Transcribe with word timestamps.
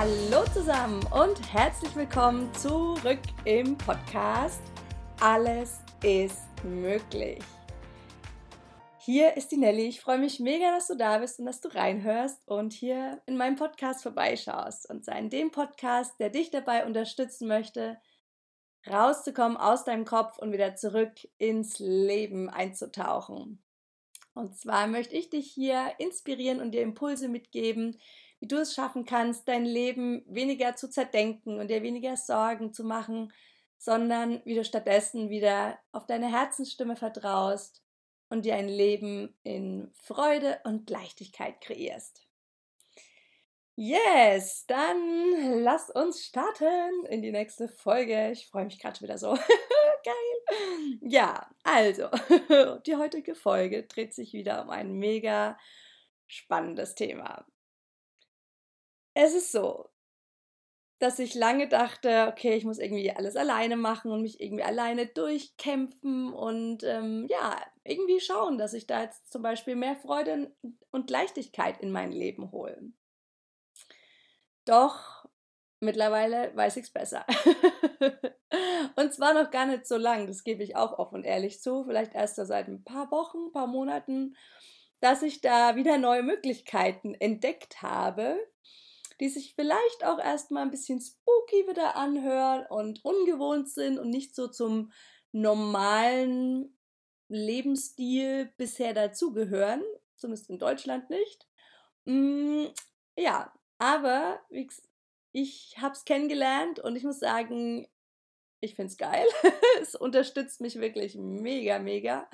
Hallo 0.00 0.46
zusammen 0.54 1.04
und 1.12 1.52
herzlich 1.52 1.94
willkommen 1.94 2.50
zurück 2.54 3.20
im 3.44 3.76
Podcast 3.76 4.62
Alles 5.20 5.80
ist 6.02 6.40
möglich. 6.64 7.44
Hier 8.98 9.36
ist 9.36 9.52
die 9.52 9.58
Nelly. 9.58 9.88
Ich 9.88 10.00
freue 10.00 10.16
mich 10.16 10.40
mega, 10.40 10.70
dass 10.70 10.86
du 10.86 10.94
da 10.96 11.18
bist 11.18 11.38
und 11.38 11.44
dass 11.44 11.60
du 11.60 11.68
reinhörst 11.68 12.48
und 12.48 12.72
hier 12.72 13.20
in 13.26 13.36
meinem 13.36 13.56
Podcast 13.56 14.02
vorbeischaust. 14.02 14.88
Und 14.88 15.04
sei 15.04 15.18
in 15.18 15.28
dem 15.28 15.50
Podcast, 15.50 16.18
der 16.18 16.30
dich 16.30 16.50
dabei 16.50 16.86
unterstützen 16.86 17.46
möchte, 17.46 18.00
rauszukommen 18.90 19.58
aus 19.58 19.84
deinem 19.84 20.06
Kopf 20.06 20.38
und 20.38 20.50
wieder 20.52 20.76
zurück 20.76 21.12
ins 21.36 21.78
Leben 21.78 22.48
einzutauchen. 22.48 23.62
Und 24.32 24.58
zwar 24.58 24.86
möchte 24.86 25.14
ich 25.14 25.28
dich 25.28 25.50
hier 25.50 25.92
inspirieren 25.98 26.62
und 26.62 26.70
dir 26.70 26.80
Impulse 26.80 27.28
mitgeben, 27.28 28.00
wie 28.40 28.48
du 28.48 28.56
es 28.56 28.74
schaffen 28.74 29.04
kannst, 29.04 29.46
dein 29.48 29.64
Leben 29.64 30.24
weniger 30.26 30.74
zu 30.74 30.88
zerdenken 30.90 31.60
und 31.60 31.68
dir 31.68 31.82
weniger 31.82 32.16
Sorgen 32.16 32.72
zu 32.72 32.84
machen, 32.84 33.32
sondern 33.78 34.42
wie 34.44 34.54
du 34.54 34.64
stattdessen 34.64 35.30
wieder 35.30 35.78
auf 35.92 36.06
deine 36.06 36.30
Herzensstimme 36.30 36.96
vertraust 36.96 37.82
und 38.30 38.44
dir 38.44 38.56
ein 38.56 38.68
Leben 38.68 39.34
in 39.42 39.92
Freude 39.94 40.60
und 40.64 40.88
Leichtigkeit 40.88 41.60
kreierst. 41.60 42.26
Yes, 43.76 44.66
dann 44.66 45.62
lass 45.62 45.88
uns 45.88 46.26
starten 46.26 47.06
in 47.08 47.22
die 47.22 47.32
nächste 47.32 47.68
Folge. 47.68 48.30
Ich 48.30 48.46
freue 48.46 48.66
mich 48.66 48.78
gerade 48.78 48.98
schon 48.98 49.08
wieder 49.08 49.16
so. 49.16 49.34
Geil. 50.04 50.98
Ja, 51.00 51.48
also, 51.62 52.08
die 52.86 52.96
heutige 52.96 53.34
Folge 53.34 53.84
dreht 53.84 54.12
sich 54.12 54.32
wieder 54.32 54.62
um 54.62 54.70
ein 54.70 54.92
mega 54.92 55.58
spannendes 56.26 56.94
Thema. 56.94 57.46
Es 59.14 59.34
ist 59.34 59.52
so, 59.52 59.90
dass 61.00 61.18
ich 61.18 61.34
lange 61.34 61.66
dachte, 61.66 62.28
okay, 62.30 62.54
ich 62.54 62.64
muss 62.64 62.78
irgendwie 62.78 63.10
alles 63.10 63.34
alleine 63.34 63.76
machen 63.76 64.10
und 64.12 64.20
mich 64.20 64.38
irgendwie 64.38 64.62
alleine 64.62 65.06
durchkämpfen 65.06 66.32
und 66.32 66.84
ähm, 66.84 67.26
ja, 67.30 67.56
irgendwie 67.84 68.20
schauen, 68.20 68.58
dass 68.58 68.74
ich 68.74 68.86
da 68.86 69.02
jetzt 69.02 69.32
zum 69.32 69.40
Beispiel 69.42 69.76
mehr 69.76 69.96
Freude 69.96 70.54
und 70.90 71.08
Leichtigkeit 71.08 71.80
in 71.80 71.90
mein 71.90 72.12
Leben 72.12 72.52
hole. 72.52 72.92
Doch 74.66 75.24
mittlerweile 75.80 76.54
weiß 76.54 76.76
ich 76.76 76.84
es 76.84 76.92
besser. 76.92 77.24
und 78.96 79.14
zwar 79.14 79.32
noch 79.32 79.50
gar 79.50 79.64
nicht 79.64 79.86
so 79.86 79.96
lang, 79.96 80.26
das 80.26 80.44
gebe 80.44 80.62
ich 80.62 80.76
auch 80.76 80.98
offen 80.98 81.16
und 81.16 81.24
ehrlich 81.24 81.62
zu, 81.62 81.84
vielleicht 81.84 82.14
erst 82.14 82.36
seit 82.36 82.68
ein 82.68 82.84
paar 82.84 83.10
Wochen, 83.10 83.46
ein 83.46 83.52
paar 83.52 83.66
Monaten, 83.66 84.36
dass 85.00 85.22
ich 85.22 85.40
da 85.40 85.76
wieder 85.76 85.96
neue 85.96 86.22
Möglichkeiten 86.22 87.14
entdeckt 87.14 87.80
habe, 87.80 88.38
die 89.20 89.28
sich 89.28 89.54
vielleicht 89.54 90.04
auch 90.04 90.18
erstmal 90.18 90.62
ein 90.62 90.70
bisschen 90.70 91.00
spooky 91.00 91.68
wieder 91.68 91.96
anhören 91.96 92.66
und 92.66 93.04
ungewohnt 93.04 93.68
sind 93.68 93.98
und 93.98 94.10
nicht 94.10 94.34
so 94.34 94.48
zum 94.48 94.92
normalen 95.32 96.76
Lebensstil 97.28 98.52
bisher 98.56 98.94
dazugehören, 98.94 99.82
zumindest 100.16 100.50
in 100.50 100.58
Deutschland 100.58 101.10
nicht. 101.10 101.46
Mm, 102.06 102.66
ja, 103.16 103.52
aber 103.78 104.40
ich 105.32 105.76
habe 105.78 105.94
es 105.94 106.04
kennengelernt 106.04 106.80
und 106.80 106.96
ich 106.96 107.04
muss 107.04 107.20
sagen, 107.20 107.86
ich 108.60 108.74
finde 108.74 108.90
es 108.90 108.96
geil. 108.96 109.26
es 109.80 109.94
unterstützt 109.94 110.60
mich 110.60 110.80
wirklich 110.80 111.14
mega, 111.14 111.78
mega. 111.78 112.28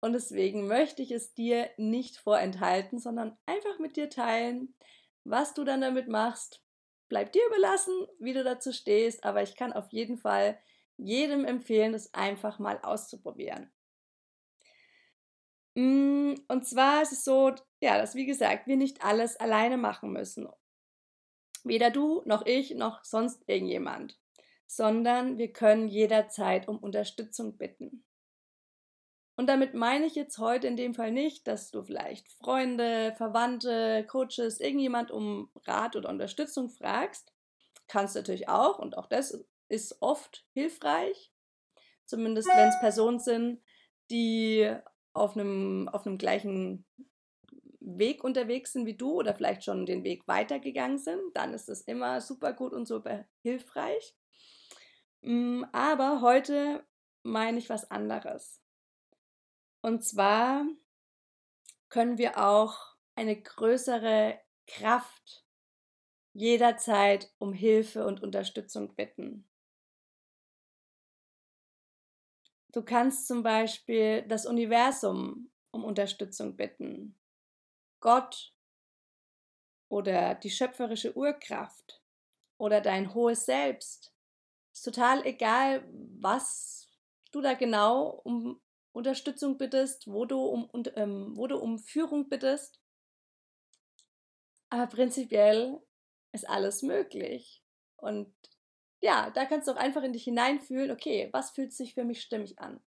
Und 0.00 0.12
deswegen 0.12 0.66
möchte 0.66 1.02
ich 1.02 1.10
es 1.10 1.34
dir 1.34 1.70
nicht 1.78 2.18
vorenthalten, 2.18 2.98
sondern 2.98 3.38
einfach 3.46 3.78
mit 3.78 3.96
dir 3.96 4.10
teilen, 4.10 4.74
was 5.24 5.54
du 5.54 5.64
dann 5.64 5.80
damit 5.80 6.08
machst, 6.08 6.62
bleibt 7.08 7.34
dir 7.34 7.46
überlassen, 7.46 7.94
wie 8.18 8.32
du 8.32 8.44
dazu 8.44 8.72
stehst, 8.72 9.24
aber 9.24 9.42
ich 9.42 9.56
kann 9.56 9.72
auf 9.72 9.92
jeden 9.92 10.18
Fall 10.18 10.58
jedem 10.96 11.44
empfehlen, 11.44 11.92
das 11.92 12.12
einfach 12.14 12.58
mal 12.58 12.78
auszuprobieren. 12.82 13.72
Mm, 15.74 16.34
und 16.48 16.66
zwar 16.66 17.02
ist 17.02 17.12
es 17.12 17.24
so, 17.24 17.52
ja, 17.80 17.98
dass 17.98 18.14
wie 18.14 18.26
gesagt, 18.26 18.66
wir 18.66 18.76
nicht 18.76 19.04
alles 19.04 19.36
alleine 19.36 19.76
machen 19.76 20.12
müssen. 20.12 20.48
Weder 21.64 21.90
du 21.90 22.22
noch 22.26 22.46
ich 22.46 22.74
noch 22.74 23.02
sonst 23.04 23.42
irgendjemand, 23.46 24.18
sondern 24.66 25.38
wir 25.38 25.52
können 25.52 25.88
jederzeit 25.88 26.68
um 26.68 26.78
Unterstützung 26.78 27.56
bitten. 27.56 28.04
Und 29.36 29.48
damit 29.48 29.74
meine 29.74 30.06
ich 30.06 30.14
jetzt 30.14 30.38
heute 30.38 30.66
in 30.68 30.76
dem 30.76 30.94
Fall 30.94 31.10
nicht, 31.10 31.46
dass 31.48 31.70
du 31.70 31.82
vielleicht 31.82 32.30
Freunde, 32.30 33.14
Verwandte, 33.16 34.06
Coaches, 34.06 34.60
irgendjemand 34.60 35.10
um 35.10 35.50
Rat 35.66 35.96
oder 35.96 36.08
Unterstützung 36.08 36.70
fragst. 36.70 37.32
Kannst 37.88 38.14
du 38.14 38.20
natürlich 38.20 38.48
auch 38.48 38.78
und 38.78 38.96
auch 38.96 39.06
das 39.06 39.44
ist 39.68 40.00
oft 40.00 40.46
hilfreich. 40.52 41.32
Zumindest 42.06 42.48
wenn 42.48 42.68
es 42.68 42.78
Personen 42.78 43.18
sind, 43.18 43.62
die 44.10 44.72
auf 45.14 45.36
einem, 45.36 45.88
auf 45.88 46.06
einem 46.06 46.18
gleichen 46.18 46.84
Weg 47.80 48.24
unterwegs 48.24 48.72
sind 48.72 48.86
wie 48.86 48.96
du 48.96 49.12
oder 49.12 49.34
vielleicht 49.34 49.64
schon 49.64 49.86
den 49.86 50.04
Weg 50.04 50.26
weitergegangen 50.26 50.98
sind, 50.98 51.20
dann 51.34 51.54
ist 51.54 51.68
das 51.68 51.82
immer 51.82 52.20
super 52.20 52.52
gut 52.52 52.72
und 52.72 52.86
super 52.86 53.24
hilfreich. 53.42 54.14
Mm, 55.22 55.64
aber 55.72 56.20
heute 56.20 56.84
meine 57.22 57.58
ich 57.58 57.68
was 57.68 57.90
anderes. 57.90 58.63
Und 59.84 60.02
zwar 60.02 60.64
können 61.90 62.16
wir 62.16 62.42
auch 62.42 62.96
eine 63.16 63.38
größere 63.38 64.40
Kraft 64.66 65.44
jederzeit 66.32 67.30
um 67.36 67.52
Hilfe 67.52 68.06
und 68.06 68.22
Unterstützung 68.22 68.94
bitten. 68.94 69.46
Du 72.72 72.80
kannst 72.82 73.26
zum 73.26 73.42
Beispiel 73.42 74.22
das 74.22 74.46
Universum 74.46 75.50
um 75.70 75.84
Unterstützung 75.84 76.56
bitten, 76.56 77.20
Gott 78.00 78.54
oder 79.90 80.34
die 80.34 80.50
schöpferische 80.50 81.14
Urkraft 81.14 82.02
oder 82.56 82.80
dein 82.80 83.12
hohes 83.12 83.44
Selbst. 83.44 84.14
Ist 84.72 84.86
total 84.86 85.26
egal, 85.26 85.86
was 86.18 86.88
du 87.32 87.42
da 87.42 87.52
genau 87.52 88.22
um 88.24 88.63
Unterstützung 88.94 89.58
bittest, 89.58 90.06
wo 90.06 90.24
du 90.24 90.40
um, 90.40 90.64
und, 90.66 90.92
ähm, 90.96 91.36
wo 91.36 91.46
du 91.48 91.58
um 91.58 91.78
Führung 91.78 92.28
bittest. 92.28 92.80
Aber 94.70 94.86
prinzipiell 94.86 95.80
ist 96.32 96.48
alles 96.48 96.82
möglich. 96.82 97.62
Und 97.96 98.32
ja, 99.00 99.30
da 99.30 99.46
kannst 99.46 99.66
du 99.66 99.72
auch 99.72 99.76
einfach 99.76 100.02
in 100.04 100.12
dich 100.12 100.24
hineinfühlen, 100.24 100.92
okay, 100.92 101.28
was 101.32 101.50
fühlt 101.50 101.72
sich 101.72 101.94
für 101.94 102.04
mich 102.04 102.22
stimmig 102.22 102.58
an? 102.60 102.80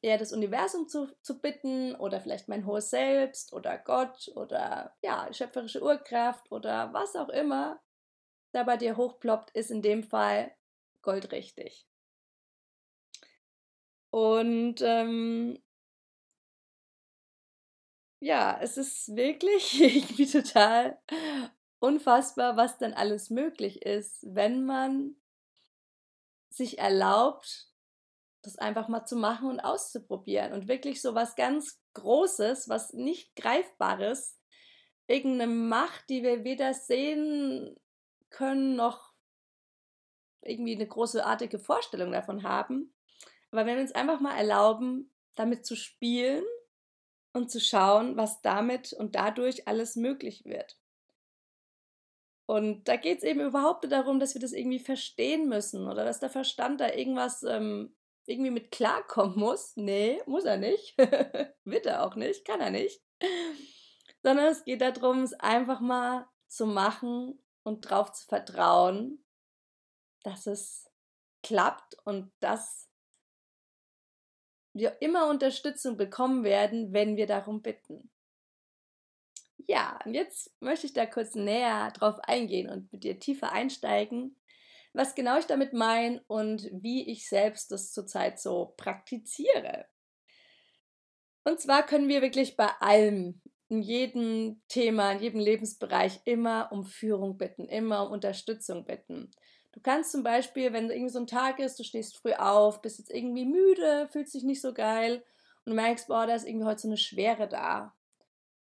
Eher 0.00 0.16
das 0.16 0.32
Universum 0.32 0.88
zu, 0.88 1.08
zu 1.22 1.40
bitten 1.40 1.94
oder 1.96 2.20
vielleicht 2.20 2.48
mein 2.48 2.64
hohes 2.64 2.88
Selbst 2.90 3.52
oder 3.52 3.78
Gott 3.78 4.30
oder 4.34 4.96
ja, 5.02 5.30
schöpferische 5.32 5.82
Urkraft 5.82 6.50
oder 6.50 6.92
was 6.94 7.16
auch 7.16 7.28
immer 7.28 7.80
da 8.52 8.62
bei 8.62 8.76
dir 8.78 8.96
hochploppt, 8.96 9.50
ist 9.50 9.70
in 9.70 9.82
dem 9.82 10.04
Fall 10.04 10.54
goldrichtig. 11.02 11.86
Und 14.10 14.80
ähm, 14.82 15.58
ja, 18.20 18.58
es 18.60 18.76
ist 18.76 19.14
wirklich 19.14 19.80
irgendwie 19.80 20.26
total 20.26 20.98
unfassbar, 21.78 22.56
was 22.56 22.78
dann 22.78 22.94
alles 22.94 23.30
möglich 23.30 23.82
ist, 23.82 24.18
wenn 24.22 24.64
man 24.64 25.16
sich 26.50 26.78
erlaubt, 26.78 27.68
das 28.42 28.56
einfach 28.58 28.88
mal 28.88 29.04
zu 29.04 29.16
machen 29.16 29.48
und 29.48 29.60
auszuprobieren 29.60 30.52
und 30.52 30.68
wirklich 30.68 31.02
so 31.02 31.14
was 31.14 31.36
ganz 31.36 31.80
Großes, 31.94 32.68
was 32.68 32.92
nicht 32.94 33.34
Greifbares, 33.36 34.38
irgendeine 35.06 35.52
Macht, 35.52 36.08
die 36.08 36.22
wir 36.22 36.44
weder 36.44 36.74
sehen 36.74 37.76
können 38.30 38.76
noch 38.76 39.12
irgendwie 40.42 40.74
eine 40.74 40.86
großartige 40.86 41.58
Vorstellung 41.58 42.12
davon 42.12 42.42
haben, 42.42 42.94
aber 43.50 43.66
wenn 43.66 43.76
wir 43.76 43.82
uns 43.82 43.92
einfach 43.92 44.20
mal 44.20 44.36
erlauben, 44.36 45.12
damit 45.34 45.64
zu 45.64 45.76
spielen 45.76 46.44
und 47.32 47.50
zu 47.50 47.60
schauen, 47.60 48.16
was 48.16 48.42
damit 48.42 48.92
und 48.92 49.14
dadurch 49.14 49.68
alles 49.68 49.96
möglich 49.96 50.44
wird. 50.44 50.78
Und 52.46 52.88
da 52.88 52.96
geht 52.96 53.18
es 53.18 53.24
eben 53.24 53.40
überhaupt 53.40 53.82
nicht 53.82 53.92
darum, 53.92 54.20
dass 54.20 54.34
wir 54.34 54.40
das 54.40 54.52
irgendwie 54.52 54.78
verstehen 54.78 55.48
müssen 55.48 55.86
oder 55.86 56.04
dass 56.04 56.20
der 56.20 56.30
Verstand 56.30 56.80
da 56.80 56.88
irgendwas 56.88 57.42
ähm, 57.42 57.94
irgendwie 58.24 58.50
mit 58.50 58.70
klarkommen 58.70 59.38
muss. 59.38 59.76
Nee, 59.76 60.22
muss 60.26 60.44
er 60.44 60.56
nicht. 60.56 60.96
wird 61.64 61.86
er 61.86 62.04
auch 62.04 62.14
nicht, 62.14 62.46
kann 62.46 62.60
er 62.60 62.70
nicht. 62.70 63.02
Sondern 64.22 64.46
es 64.46 64.64
geht 64.64 64.80
darum, 64.80 65.22
es 65.22 65.34
einfach 65.34 65.80
mal 65.80 66.26
zu 66.46 66.66
machen 66.66 67.38
und 67.64 67.84
darauf 67.84 68.12
zu 68.12 68.26
vertrauen, 68.26 69.22
dass 70.22 70.46
es 70.46 70.90
klappt 71.42 71.96
und 72.04 72.32
dass 72.40 72.87
wir 74.78 75.00
immer 75.00 75.28
Unterstützung 75.28 75.96
bekommen 75.96 76.44
werden, 76.44 76.92
wenn 76.92 77.16
wir 77.16 77.26
darum 77.26 77.62
bitten. 77.62 78.10
Ja, 79.66 79.98
und 80.04 80.14
jetzt 80.14 80.54
möchte 80.60 80.86
ich 80.86 80.94
da 80.94 81.04
kurz 81.04 81.34
näher 81.34 81.90
drauf 81.92 82.18
eingehen 82.22 82.70
und 82.70 82.90
mit 82.92 83.04
dir 83.04 83.18
tiefer 83.18 83.52
einsteigen, 83.52 84.36
was 84.94 85.14
genau 85.14 85.38
ich 85.38 85.46
damit 85.46 85.72
meine 85.72 86.22
und 86.26 86.68
wie 86.72 87.10
ich 87.10 87.28
selbst 87.28 87.70
das 87.70 87.92
zurzeit 87.92 88.40
so 88.40 88.72
praktiziere. 88.76 89.86
Und 91.44 91.60
zwar 91.60 91.84
können 91.84 92.08
wir 92.08 92.22
wirklich 92.22 92.56
bei 92.56 92.68
allem, 92.80 93.40
in 93.68 93.82
jedem 93.82 94.62
Thema, 94.68 95.12
in 95.12 95.20
jedem 95.20 95.40
Lebensbereich 95.40 96.20
immer 96.24 96.72
um 96.72 96.84
Führung 96.84 97.36
bitten, 97.36 97.68
immer 97.68 98.06
um 98.06 98.12
Unterstützung 98.12 98.84
bitten. 98.84 99.30
Du 99.78 99.82
kannst 99.84 100.10
zum 100.10 100.24
Beispiel, 100.24 100.72
wenn 100.72 100.90
irgendwie 100.90 101.08
so 101.08 101.20
ein 101.20 101.28
Tag 101.28 101.60
ist, 101.60 101.78
du 101.78 101.84
stehst 101.84 102.16
früh 102.16 102.32
auf, 102.32 102.82
bist 102.82 102.98
jetzt 102.98 103.12
irgendwie 103.12 103.44
müde, 103.44 104.08
fühlst 104.10 104.34
dich 104.34 104.42
nicht 104.42 104.60
so 104.60 104.74
geil 104.74 105.22
und 105.64 105.70
du 105.70 105.74
merkst, 105.76 106.08
boah, 106.08 106.26
da 106.26 106.34
ist 106.34 106.48
irgendwie 106.48 106.66
heute 106.66 106.80
so 106.80 106.88
eine 106.88 106.96
Schwere 106.96 107.46
da. 107.46 107.94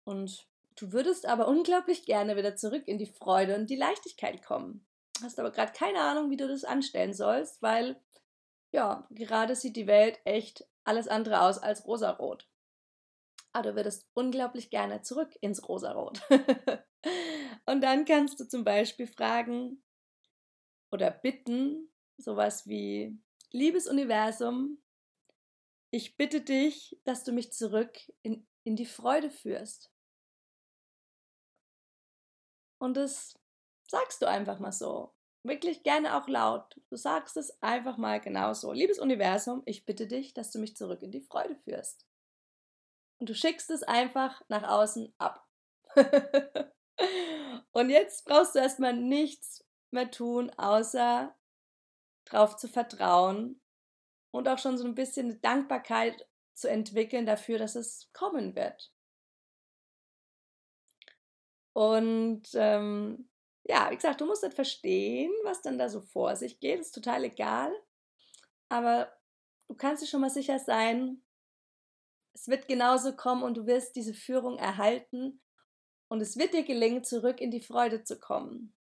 Und 0.04 0.48
du 0.74 0.90
würdest 0.94 1.26
aber 1.26 1.48
unglaublich 1.48 2.06
gerne 2.06 2.34
wieder 2.34 2.56
zurück 2.56 2.84
in 2.86 2.96
die 2.96 3.12
Freude 3.12 3.56
und 3.56 3.68
die 3.68 3.76
Leichtigkeit 3.76 4.42
kommen. 4.42 4.86
Hast 5.22 5.38
aber 5.38 5.50
gerade 5.50 5.72
keine 5.72 6.00
Ahnung, 6.00 6.30
wie 6.30 6.38
du 6.38 6.48
das 6.48 6.64
anstellen 6.64 7.12
sollst, 7.12 7.60
weil 7.60 8.00
ja, 8.70 9.06
gerade 9.10 9.54
sieht 9.54 9.76
die 9.76 9.86
Welt 9.86 10.18
echt 10.24 10.66
alles 10.82 11.08
andere 11.08 11.42
aus 11.42 11.58
als 11.58 11.86
rosarot. 11.86 12.48
Aber 13.52 13.68
du 13.68 13.76
würdest 13.76 14.08
unglaublich 14.14 14.70
gerne 14.70 15.02
zurück 15.02 15.36
ins 15.42 15.68
Rosarot. 15.68 16.22
und 17.66 17.82
dann 17.82 18.06
kannst 18.06 18.40
du 18.40 18.48
zum 18.48 18.64
Beispiel 18.64 19.06
fragen 19.06 19.82
oder 20.92 21.10
bitten, 21.10 21.90
sowas 22.18 22.66
wie, 22.68 23.18
liebes 23.50 23.88
Universum, 23.88 24.78
ich 25.90 26.16
bitte 26.16 26.40
dich, 26.40 27.00
dass 27.04 27.24
du 27.24 27.32
mich 27.32 27.52
zurück 27.52 27.98
in, 28.22 28.46
in 28.64 28.76
die 28.76 28.86
Freude 28.86 29.30
führst. 29.30 29.90
Und 32.78 32.96
das 32.96 33.38
sagst 33.88 34.22
du 34.22 34.26
einfach 34.26 34.58
mal 34.58 34.72
so. 34.72 35.14
Wirklich 35.44 35.82
gerne 35.82 36.16
auch 36.16 36.28
laut. 36.28 36.80
Du 36.88 36.96
sagst 36.96 37.36
es 37.36 37.62
einfach 37.62 37.96
mal 37.96 38.20
genauso. 38.20 38.72
Liebes 38.72 38.98
Universum, 38.98 39.62
ich 39.66 39.84
bitte 39.84 40.06
dich, 40.06 40.34
dass 40.34 40.50
du 40.50 40.58
mich 40.58 40.76
zurück 40.76 41.02
in 41.02 41.10
die 41.10 41.20
Freude 41.20 41.56
führst. 41.56 42.06
Und 43.18 43.28
du 43.28 43.34
schickst 43.34 43.70
es 43.70 43.82
einfach 43.82 44.42
nach 44.48 44.68
außen 44.68 45.12
ab. 45.18 45.46
und 47.72 47.90
jetzt 47.90 48.24
brauchst 48.24 48.54
du 48.54 48.60
erstmal 48.60 48.94
nichts 48.94 49.64
mehr 49.92 50.10
tun, 50.10 50.50
außer 50.56 51.34
darauf 52.24 52.56
zu 52.56 52.68
vertrauen 52.68 53.60
und 54.30 54.48
auch 54.48 54.58
schon 54.58 54.78
so 54.78 54.84
ein 54.84 54.94
bisschen 54.94 55.30
eine 55.30 55.36
Dankbarkeit 55.36 56.28
zu 56.54 56.68
entwickeln 56.68 57.26
dafür, 57.26 57.58
dass 57.58 57.74
es 57.74 58.10
kommen 58.12 58.54
wird. 58.54 58.92
Und 61.72 62.42
ähm, 62.54 63.28
ja, 63.64 63.90
wie 63.90 63.96
gesagt, 63.96 64.20
du 64.20 64.26
musst 64.26 64.42
nicht 64.42 64.54
verstehen, 64.54 65.32
was 65.44 65.62
dann 65.62 65.78
da 65.78 65.88
so 65.88 66.00
vor 66.00 66.36
sich 66.36 66.60
geht, 66.60 66.80
ist 66.80 66.92
total 66.92 67.24
egal. 67.24 67.72
Aber 68.68 69.12
du 69.68 69.74
kannst 69.74 70.02
dir 70.02 70.06
schon 70.06 70.20
mal 70.20 70.30
sicher 70.30 70.58
sein, 70.58 71.22
es 72.34 72.48
wird 72.48 72.66
genauso 72.66 73.14
kommen 73.14 73.42
und 73.42 73.56
du 73.56 73.66
wirst 73.66 73.94
diese 73.96 74.14
Führung 74.14 74.58
erhalten 74.58 75.42
und 76.08 76.20
es 76.20 76.36
wird 76.36 76.54
dir 76.54 76.64
gelingen, 76.64 77.04
zurück 77.04 77.40
in 77.40 77.50
die 77.50 77.60
Freude 77.60 78.04
zu 78.04 78.18
kommen. 78.18 78.74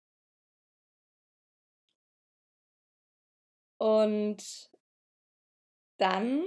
Und 3.81 4.69
dann 5.97 6.43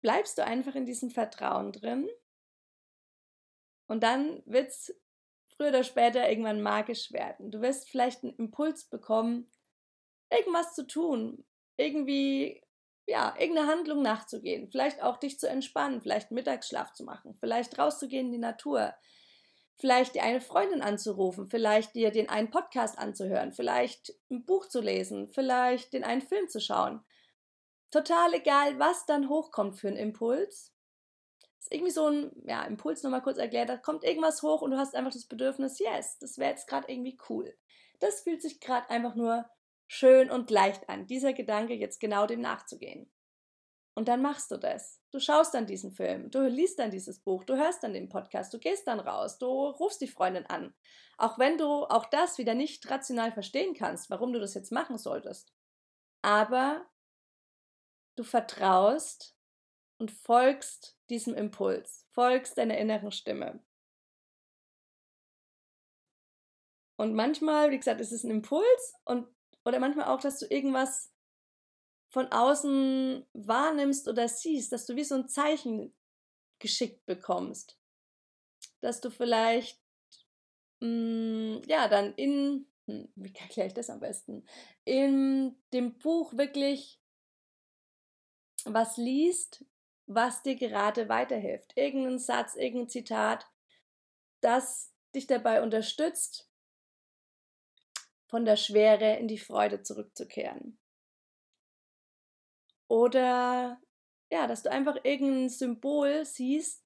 bleibst 0.00 0.38
du 0.38 0.44
einfach 0.46 0.74
in 0.74 0.86
diesem 0.86 1.10
Vertrauen 1.10 1.72
drin 1.72 2.08
und 3.86 4.02
dann 4.02 4.42
wird 4.46 4.68
es 4.68 4.98
früher 5.48 5.68
oder 5.68 5.84
später 5.84 6.26
irgendwann 6.26 6.62
magisch 6.62 7.12
werden. 7.12 7.50
Du 7.50 7.60
wirst 7.60 7.90
vielleicht 7.90 8.24
einen 8.24 8.34
Impuls 8.36 8.88
bekommen, 8.88 9.46
irgendwas 10.30 10.74
zu 10.74 10.86
tun, 10.86 11.44
irgendwie 11.76 12.62
ja, 13.06 13.34
irgendeine 13.38 13.68
Handlung 13.68 14.00
nachzugehen, 14.00 14.70
vielleicht 14.70 15.02
auch 15.02 15.18
dich 15.18 15.38
zu 15.38 15.50
entspannen, 15.50 16.00
vielleicht 16.00 16.30
Mittagsschlaf 16.30 16.94
zu 16.94 17.04
machen, 17.04 17.34
vielleicht 17.34 17.78
rauszugehen 17.78 18.28
in 18.28 18.32
die 18.32 18.38
Natur, 18.38 18.94
vielleicht 19.76 20.14
dir 20.14 20.22
eine 20.22 20.40
Freundin 20.40 20.82
anzurufen, 20.82 21.48
vielleicht 21.48 21.94
dir 21.94 22.10
den 22.10 22.28
einen 22.28 22.50
Podcast 22.50 22.98
anzuhören, 22.98 23.52
vielleicht 23.52 24.14
ein 24.30 24.44
Buch 24.44 24.66
zu 24.66 24.80
lesen, 24.80 25.28
vielleicht 25.28 25.92
den 25.92 26.04
einen 26.04 26.22
Film 26.22 26.48
zu 26.48 26.60
schauen. 26.60 27.04
Total 27.90 28.32
egal, 28.34 28.78
was 28.78 29.06
dann 29.06 29.28
hochkommt 29.28 29.78
für 29.78 29.88
einen 29.88 29.96
Impuls. 29.96 30.72
ist 31.58 31.72
irgendwie 31.72 31.92
so 31.92 32.08
ein 32.08 32.32
ja, 32.46 32.64
Impuls 32.64 33.02
nochmal 33.02 33.22
kurz 33.22 33.38
erklärt, 33.38 33.68
da 33.68 33.76
kommt 33.76 34.04
irgendwas 34.04 34.42
hoch 34.42 34.62
und 34.62 34.70
du 34.70 34.78
hast 34.78 34.94
einfach 34.94 35.12
das 35.12 35.26
Bedürfnis, 35.26 35.78
yes, 35.78 36.18
das 36.18 36.38
wäre 36.38 36.50
jetzt 36.50 36.68
gerade 36.68 36.90
irgendwie 36.90 37.18
cool. 37.28 37.54
Das 38.00 38.22
fühlt 38.22 38.42
sich 38.42 38.60
gerade 38.60 38.88
einfach 38.90 39.14
nur 39.14 39.48
schön 39.86 40.30
und 40.30 40.50
leicht 40.50 40.88
an, 40.88 41.06
dieser 41.06 41.32
Gedanke 41.32 41.74
jetzt 41.74 42.00
genau 42.00 42.26
dem 42.26 42.40
nachzugehen. 42.40 43.10
Und 43.96 44.08
dann 44.08 44.20
machst 44.20 44.50
du 44.50 44.58
das. 44.58 45.00
Du 45.10 45.18
schaust 45.18 45.54
dann 45.54 45.66
diesen 45.66 45.90
Film, 45.90 46.30
du 46.30 46.46
liest 46.46 46.78
dann 46.78 46.90
dieses 46.90 47.18
Buch, 47.18 47.44
du 47.44 47.56
hörst 47.56 47.82
dann 47.82 47.94
den 47.94 48.10
Podcast, 48.10 48.52
du 48.52 48.58
gehst 48.58 48.86
dann 48.86 49.00
raus, 49.00 49.38
du 49.38 49.46
rufst 49.46 50.02
die 50.02 50.06
Freundin 50.06 50.44
an. 50.46 50.74
Auch 51.16 51.38
wenn 51.38 51.56
du 51.56 51.86
auch 51.86 52.04
das 52.04 52.36
wieder 52.36 52.54
nicht 52.54 52.90
rational 52.90 53.32
verstehen 53.32 53.72
kannst, 53.72 54.10
warum 54.10 54.34
du 54.34 54.38
das 54.38 54.52
jetzt 54.52 54.70
machen 54.70 54.98
solltest. 54.98 55.54
Aber 56.20 56.84
du 58.16 58.22
vertraust 58.22 59.34
und 59.96 60.10
folgst 60.10 60.98
diesem 61.08 61.32
Impuls, 61.32 62.04
folgst 62.10 62.58
deiner 62.58 62.76
inneren 62.76 63.12
Stimme. 63.12 63.60
Und 66.96 67.14
manchmal, 67.14 67.70
wie 67.70 67.78
gesagt, 67.78 68.02
ist 68.02 68.12
es 68.12 68.24
ein 68.24 68.30
Impuls 68.30 68.94
und 69.06 69.26
oder 69.64 69.80
manchmal 69.80 70.08
auch, 70.08 70.20
dass 70.20 70.38
du 70.38 70.46
irgendwas 70.46 71.15
von 72.16 72.32
außen 72.32 73.26
wahrnimmst 73.34 74.08
oder 74.08 74.26
siehst, 74.26 74.72
dass 74.72 74.86
du 74.86 74.96
wie 74.96 75.04
so 75.04 75.16
ein 75.16 75.28
Zeichen 75.28 75.94
geschickt 76.58 77.04
bekommst. 77.04 77.78
Dass 78.80 79.02
du 79.02 79.10
vielleicht, 79.10 79.78
mh, 80.80 81.58
mm, 81.58 81.62
ja, 81.66 81.88
dann 81.88 82.14
in, 82.14 82.66
hm, 82.86 83.12
wie 83.16 83.34
erkläre 83.34 83.66
ich 83.66 83.74
das 83.74 83.90
am 83.90 84.00
besten, 84.00 84.46
in 84.86 85.56
dem 85.74 85.98
Buch 85.98 86.32
wirklich 86.32 86.98
was 88.64 88.96
liest, 88.96 89.66
was 90.06 90.42
dir 90.42 90.56
gerade 90.56 91.10
weiterhilft. 91.10 91.76
Irgendein 91.76 92.18
Satz, 92.18 92.54
irgendein 92.56 92.88
Zitat, 92.88 93.46
das 94.40 94.90
dich 95.14 95.26
dabei 95.26 95.62
unterstützt, 95.62 96.50
von 98.26 98.46
der 98.46 98.56
Schwere 98.56 99.18
in 99.18 99.28
die 99.28 99.36
Freude 99.36 99.82
zurückzukehren. 99.82 100.78
Oder 102.88 103.80
ja, 104.30 104.46
dass 104.46 104.62
du 104.62 104.70
einfach 104.70 104.96
irgendein 105.04 105.48
Symbol 105.48 106.24
siehst, 106.24 106.84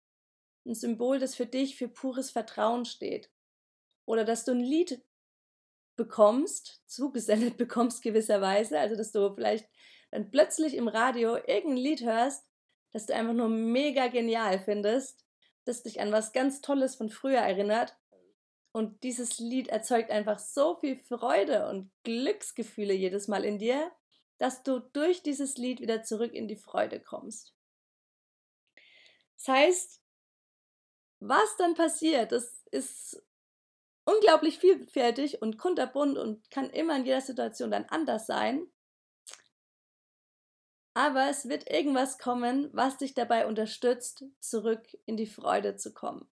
ein 0.66 0.74
Symbol, 0.74 1.18
das 1.18 1.34
für 1.34 1.46
dich 1.46 1.76
für 1.76 1.88
pures 1.88 2.30
Vertrauen 2.30 2.84
steht. 2.84 3.30
Oder 4.06 4.24
dass 4.24 4.44
du 4.44 4.52
ein 4.52 4.60
Lied 4.60 5.02
bekommst, 5.96 6.82
zugesendet 6.86 7.56
bekommst 7.58 8.02
gewisserweise, 8.02 8.78
also 8.78 8.96
dass 8.96 9.12
du 9.12 9.34
vielleicht 9.34 9.68
dann 10.10 10.30
plötzlich 10.30 10.74
im 10.74 10.88
Radio 10.88 11.36
irgendein 11.36 11.76
Lied 11.76 12.02
hörst, 12.02 12.44
das 12.92 13.06
du 13.06 13.14
einfach 13.14 13.34
nur 13.34 13.48
mega 13.48 14.08
genial 14.08 14.58
findest, 14.58 15.24
das 15.64 15.82
dich 15.82 16.00
an 16.00 16.10
was 16.10 16.32
ganz 16.32 16.60
Tolles 16.60 16.96
von 16.96 17.10
früher 17.10 17.38
erinnert 17.38 17.96
und 18.72 19.02
dieses 19.02 19.38
Lied 19.38 19.68
erzeugt 19.68 20.10
einfach 20.10 20.38
so 20.38 20.76
viel 20.76 20.96
Freude 20.96 21.68
und 21.68 21.90
Glücksgefühle 22.04 22.94
jedes 22.94 23.26
Mal 23.26 23.44
in 23.44 23.58
dir, 23.58 23.90
dass 24.40 24.62
du 24.62 24.78
durch 24.78 25.22
dieses 25.22 25.58
Lied 25.58 25.80
wieder 25.80 26.02
zurück 26.02 26.32
in 26.32 26.48
die 26.48 26.56
Freude 26.56 26.98
kommst. 26.98 27.54
Das 29.36 29.48
heißt, 29.48 30.00
was 31.20 31.56
dann 31.58 31.74
passiert, 31.74 32.32
das 32.32 32.64
ist 32.70 33.22
unglaublich 34.06 34.58
vielfältig 34.58 35.42
und 35.42 35.58
kunterbunt 35.58 36.16
und 36.16 36.50
kann 36.50 36.70
immer 36.70 36.96
in 36.96 37.04
jeder 37.04 37.20
Situation 37.20 37.70
dann 37.70 37.84
anders 37.84 38.26
sein. 38.26 38.66
Aber 40.94 41.28
es 41.28 41.46
wird 41.50 41.70
irgendwas 41.70 42.18
kommen, 42.18 42.70
was 42.72 42.96
dich 42.96 43.12
dabei 43.12 43.46
unterstützt, 43.46 44.24
zurück 44.40 44.96
in 45.04 45.18
die 45.18 45.26
Freude 45.26 45.76
zu 45.76 45.92
kommen. 45.92 46.30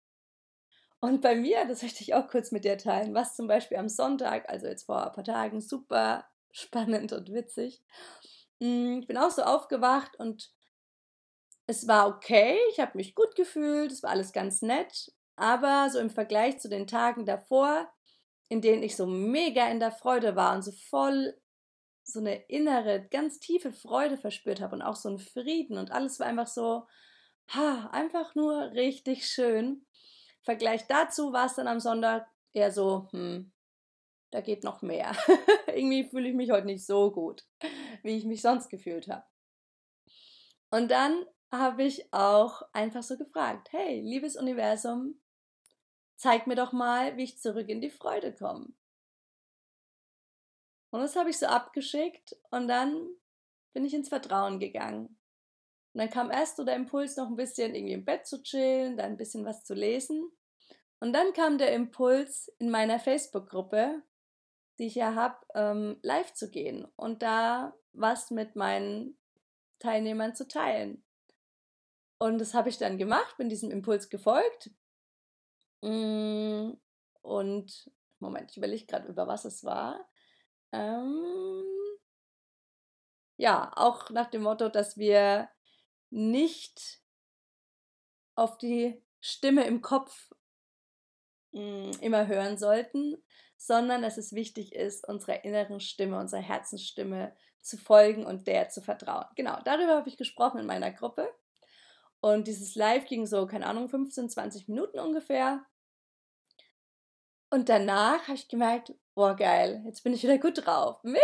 Und 1.00 1.22
bei 1.22 1.34
mir, 1.34 1.64
das 1.64 1.82
möchte 1.82 2.02
ich 2.02 2.12
auch 2.12 2.28
kurz 2.28 2.52
mit 2.52 2.64
dir 2.64 2.76
teilen, 2.76 3.14
was 3.14 3.34
zum 3.34 3.46
Beispiel 3.46 3.78
am 3.78 3.88
Sonntag, 3.88 4.48
also 4.50 4.66
jetzt 4.66 4.84
vor 4.84 5.06
ein 5.06 5.12
paar 5.12 5.24
Tagen, 5.24 5.62
super 5.62 6.28
spannend 6.54 7.12
und 7.12 7.32
witzig. 7.32 7.82
Mm, 8.60 9.00
ich 9.00 9.06
bin 9.06 9.18
auch 9.18 9.30
so 9.30 9.42
aufgewacht 9.42 10.16
und 10.18 10.50
es 11.66 11.86
war 11.88 12.08
okay, 12.08 12.58
ich 12.70 12.80
habe 12.80 12.96
mich 12.96 13.14
gut 13.14 13.34
gefühlt, 13.36 13.90
es 13.90 14.02
war 14.02 14.10
alles 14.10 14.32
ganz 14.32 14.62
nett, 14.62 15.12
aber 15.36 15.90
so 15.90 15.98
im 15.98 16.10
Vergleich 16.10 16.58
zu 16.60 16.68
den 16.68 16.86
Tagen 16.86 17.26
davor, 17.26 17.88
in 18.48 18.60
denen 18.60 18.82
ich 18.82 18.96
so 18.96 19.06
mega 19.06 19.68
in 19.68 19.80
der 19.80 19.92
Freude 19.92 20.36
war 20.36 20.54
und 20.54 20.62
so 20.62 20.72
voll 20.72 21.34
so 22.04 22.20
eine 22.20 22.36
innere, 22.48 23.08
ganz 23.08 23.40
tiefe 23.40 23.72
Freude 23.72 24.18
verspürt 24.18 24.60
habe 24.60 24.76
und 24.76 24.82
auch 24.82 24.96
so 24.96 25.08
einen 25.08 25.18
Frieden 25.18 25.78
und 25.78 25.90
alles 25.90 26.20
war 26.20 26.26
einfach 26.26 26.46
so, 26.46 26.86
ha, 27.48 27.88
einfach 27.92 28.34
nur 28.34 28.72
richtig 28.72 29.26
schön. 29.26 29.86
Vergleich 30.42 30.86
dazu 30.86 31.32
war 31.32 31.46
es 31.46 31.54
dann 31.54 31.66
am 31.66 31.80
Sonntag 31.80 32.26
eher 32.52 32.70
so, 32.70 33.08
hm, 33.12 33.53
da 34.34 34.40
geht 34.40 34.64
noch 34.64 34.82
mehr. 34.82 35.16
Irgendwie 35.68 36.08
fühle 36.08 36.28
ich 36.28 36.34
mich 36.34 36.50
heute 36.50 36.66
nicht 36.66 36.84
so 36.84 37.12
gut, 37.12 37.46
wie 38.02 38.16
ich 38.16 38.24
mich 38.24 38.42
sonst 38.42 38.68
gefühlt 38.68 39.06
habe. 39.06 39.24
Und 40.70 40.90
dann 40.90 41.24
habe 41.52 41.84
ich 41.84 42.12
auch 42.12 42.62
einfach 42.72 43.04
so 43.04 43.16
gefragt, 43.16 43.68
hey, 43.70 44.00
liebes 44.00 44.34
Universum, 44.34 45.20
zeig 46.16 46.48
mir 46.48 46.56
doch 46.56 46.72
mal, 46.72 47.16
wie 47.16 47.22
ich 47.22 47.38
zurück 47.38 47.68
in 47.68 47.80
die 47.80 47.90
Freude 47.90 48.34
komme. 48.34 48.72
Und 50.90 51.00
das 51.00 51.14
habe 51.14 51.30
ich 51.30 51.38
so 51.38 51.46
abgeschickt 51.46 52.36
und 52.50 52.66
dann 52.66 53.06
bin 53.72 53.84
ich 53.84 53.94
ins 53.94 54.08
Vertrauen 54.08 54.58
gegangen. 54.58 55.16
Und 55.92 56.00
dann 56.00 56.10
kam 56.10 56.32
erst 56.32 56.56
so 56.56 56.64
der 56.64 56.74
Impuls, 56.74 57.16
noch 57.16 57.28
ein 57.28 57.36
bisschen 57.36 57.72
irgendwie 57.72 57.94
im 57.94 58.04
Bett 58.04 58.26
zu 58.26 58.42
chillen, 58.42 58.96
dann 58.96 59.12
ein 59.12 59.16
bisschen 59.16 59.44
was 59.44 59.62
zu 59.64 59.74
lesen. 59.74 60.28
Und 60.98 61.12
dann 61.12 61.32
kam 61.34 61.56
der 61.56 61.72
Impuls, 61.72 62.52
in 62.58 62.70
meiner 62.70 62.98
Facebook-Gruppe, 62.98 64.02
die 64.78 64.86
ich 64.86 64.94
ja 64.94 65.14
habe, 65.14 65.36
ähm, 65.54 65.98
live 66.02 66.32
zu 66.34 66.50
gehen 66.50 66.86
und 66.96 67.22
da 67.22 67.74
was 67.92 68.30
mit 68.30 68.56
meinen 68.56 69.16
Teilnehmern 69.78 70.34
zu 70.34 70.48
teilen. 70.48 71.04
Und 72.18 72.38
das 72.38 72.54
habe 72.54 72.68
ich 72.68 72.78
dann 72.78 72.98
gemacht, 72.98 73.36
bin 73.36 73.48
diesem 73.48 73.70
Impuls 73.70 74.08
gefolgt. 74.08 74.70
Mm, 75.82 76.72
und 77.22 77.90
Moment, 78.18 78.50
ich 78.50 78.56
überlege 78.56 78.86
gerade, 78.86 79.08
über 79.08 79.26
was 79.26 79.44
es 79.44 79.64
war. 79.64 80.08
Ähm, 80.72 81.62
ja, 83.36 83.72
auch 83.76 84.10
nach 84.10 84.30
dem 84.30 84.42
Motto, 84.42 84.68
dass 84.68 84.96
wir 84.96 85.48
nicht 86.10 87.00
auf 88.36 88.58
die 88.58 89.02
Stimme 89.20 89.64
im 89.64 89.82
Kopf 89.82 90.32
mm, 91.52 91.90
immer 92.00 92.26
hören 92.26 92.56
sollten, 92.56 93.22
sondern 93.66 94.02
dass 94.02 94.18
es 94.18 94.34
wichtig 94.34 94.74
ist, 94.74 95.08
unserer 95.08 95.42
inneren 95.42 95.80
Stimme, 95.80 96.18
unserer 96.18 96.42
Herzensstimme 96.42 97.34
zu 97.62 97.78
folgen 97.78 98.26
und 98.26 98.46
der 98.46 98.68
zu 98.68 98.82
vertrauen. 98.82 99.24
Genau, 99.36 99.58
darüber 99.64 99.96
habe 99.96 100.08
ich 100.10 100.18
gesprochen 100.18 100.60
in 100.60 100.66
meiner 100.66 100.92
Gruppe. 100.92 101.32
Und 102.20 102.46
dieses 102.46 102.74
Live 102.74 103.06
ging 103.06 103.24
so, 103.24 103.46
keine 103.46 103.66
Ahnung, 103.66 103.88
15, 103.88 104.28
20 104.28 104.68
Minuten 104.68 104.98
ungefähr. 104.98 105.64
Und 107.48 107.70
danach 107.70 108.24
habe 108.24 108.34
ich 108.34 108.48
gemerkt, 108.48 108.92
boah, 109.14 109.34
geil, 109.34 109.82
jetzt 109.86 110.02
bin 110.04 110.12
ich 110.12 110.22
wieder 110.22 110.36
gut 110.36 110.66
drauf. 110.66 111.02
Mega, 111.02 111.20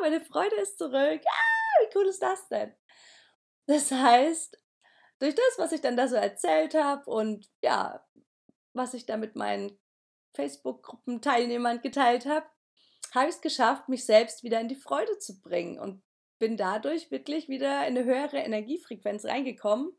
meine 0.00 0.22
Freude 0.22 0.56
ist 0.56 0.78
zurück. 0.78 1.20
Ah, 1.26 1.82
wie 1.82 1.98
cool 1.98 2.06
ist 2.06 2.22
das 2.22 2.48
denn? 2.48 2.74
Das 3.66 3.90
heißt, 3.90 4.58
durch 5.18 5.34
das, 5.34 5.58
was 5.58 5.72
ich 5.72 5.82
dann 5.82 5.98
da 5.98 6.08
so 6.08 6.16
erzählt 6.16 6.74
habe 6.74 7.10
und 7.10 7.46
ja, 7.62 8.02
was 8.72 8.94
ich 8.94 9.04
da 9.04 9.18
mit 9.18 9.36
meinen 9.36 9.78
Facebook-Gruppenteilnehmern 10.34 11.80
geteilt 11.80 12.26
habe, 12.26 12.46
habe 13.14 13.28
ich 13.28 13.36
es 13.36 13.40
geschafft, 13.40 13.88
mich 13.88 14.04
selbst 14.04 14.42
wieder 14.42 14.60
in 14.60 14.68
die 14.68 14.74
Freude 14.74 15.18
zu 15.18 15.40
bringen 15.40 15.78
und 15.78 16.02
bin 16.38 16.56
dadurch 16.56 17.10
wirklich 17.10 17.48
wieder 17.48 17.86
in 17.86 17.96
eine 17.96 18.04
höhere 18.04 18.38
Energiefrequenz 18.38 19.24
reingekommen 19.24 19.92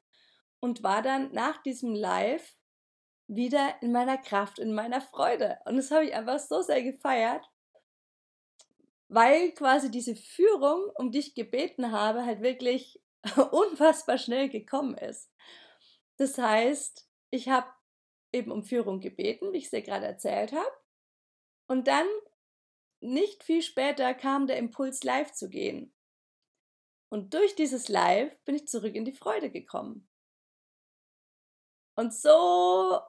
und 0.60 0.84
war 0.84 1.02
dann 1.02 1.32
nach 1.32 1.62
diesem 1.64 1.96
Live 1.96 2.56
wieder 3.28 3.76
in 3.82 3.92
meiner 3.92 4.18
Kraft, 4.18 4.60
in 4.60 4.74
meiner 4.74 5.02
Freude. 5.02 5.58
Und 5.66 5.78
das 5.78 5.92
habe 5.92 6.06
ich 6.06 6.14
einfach 6.14 6.40
so 6.40 6.62
sehr 6.62 6.84
gefeiert, 6.84 7.44
weil 9.08 9.52
quasi 9.52 9.90
diese 9.90 10.16
Führung, 10.16 10.92
um 10.96 11.12
die 11.12 11.20
ich 11.20 11.36
gebeten 11.36 11.92
habe, 11.92 12.26
halt 12.26 12.42
wirklich 12.42 13.02
unfassbar 13.52 14.18
schnell 14.18 14.50
gekommen 14.50 14.98
ist. 14.98 15.32
Das 16.18 16.38
heißt, 16.38 17.08
ich 17.32 17.50
habe 17.50 17.68
eben 18.36 18.52
um 18.52 18.64
Führung 18.64 19.00
gebeten, 19.00 19.52
wie 19.52 19.58
ich 19.58 19.66
es 19.66 19.72
dir 19.72 19.82
gerade 19.82 20.06
erzählt 20.06 20.52
habe. 20.52 20.72
Und 21.68 21.88
dann, 21.88 22.08
nicht 23.02 23.44
viel 23.44 23.62
später, 23.62 24.14
kam 24.14 24.48
der 24.48 24.58
Impuls, 24.58 25.04
live 25.04 25.32
zu 25.32 25.50
gehen. 25.50 25.94
Und 27.10 27.34
durch 27.34 27.56
dieses 27.56 27.88
Live 27.88 28.38
bin 28.44 28.56
ich 28.56 28.68
zurück 28.68 28.96
in 28.96 29.06
die 29.06 29.12
Freude 29.12 29.50
gekommen. 29.50 30.08
Und 31.96 32.14
so 32.14 33.00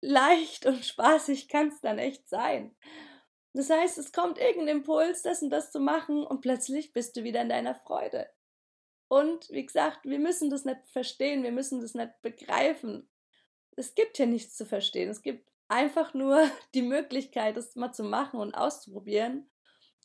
leicht 0.00 0.66
und 0.66 0.84
spaßig 0.84 1.48
kann 1.48 1.68
es 1.68 1.80
dann 1.80 1.98
echt 1.98 2.28
sein. 2.28 2.76
Das 3.52 3.70
heißt, 3.70 3.98
es 3.98 4.12
kommt 4.12 4.38
irgendein 4.38 4.78
Impuls, 4.78 5.22
das 5.22 5.42
und 5.42 5.50
das 5.50 5.72
zu 5.72 5.80
machen 5.80 6.24
und 6.24 6.42
plötzlich 6.42 6.92
bist 6.92 7.16
du 7.16 7.24
wieder 7.24 7.40
in 7.40 7.48
deiner 7.48 7.74
Freude. 7.74 8.28
Und 9.08 9.48
wie 9.50 9.64
gesagt, 9.64 10.04
wir 10.04 10.18
müssen 10.18 10.50
das 10.50 10.64
nicht 10.64 10.86
verstehen, 10.88 11.42
wir 11.42 11.52
müssen 11.52 11.80
das 11.80 11.94
nicht 11.94 12.12
begreifen. 12.22 13.08
Es 13.76 13.94
gibt 13.94 14.16
hier 14.16 14.26
nichts 14.26 14.56
zu 14.56 14.66
verstehen. 14.66 15.08
Es 15.08 15.22
gibt 15.22 15.48
einfach 15.68 16.14
nur 16.14 16.50
die 16.74 16.82
Möglichkeit, 16.82 17.56
das 17.56 17.76
mal 17.76 17.92
zu 17.92 18.04
machen 18.04 18.40
und 18.40 18.54
auszuprobieren 18.54 19.48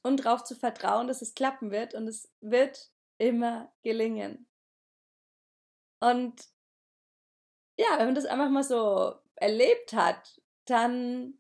und 0.04 0.24
darauf 0.26 0.44
zu 0.44 0.56
vertrauen, 0.56 1.08
dass 1.08 1.22
es 1.22 1.34
klappen 1.34 1.72
wird 1.72 1.94
und 1.94 2.08
es 2.08 2.32
wird 2.42 2.92
immer 3.18 3.72
gelingen. 3.84 4.48
Und 6.00 6.34
ja, 7.78 7.98
wenn 7.98 8.08
man 8.08 8.16
das 8.16 8.26
einfach 8.26 8.50
mal 8.50 8.64
so 8.64 9.16
erlebt 9.36 9.94
hat, 9.94 10.42
dann 10.66 11.36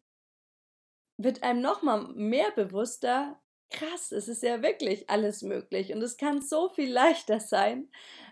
wird 1.17 1.43
einem 1.43 1.61
noch 1.61 1.81
mal 1.81 2.07
mehr 2.13 2.51
bewusster, 2.51 3.39
krass, 3.69 4.11
es 4.11 4.27
ist 4.27 4.43
ja 4.43 4.61
wirklich 4.61 5.09
alles 5.09 5.41
möglich 5.41 5.93
und 5.93 6.01
es 6.01 6.17
kann 6.17 6.41
so 6.41 6.69
viel 6.69 6.91
leichter 6.93 7.39
sein, 7.39 7.89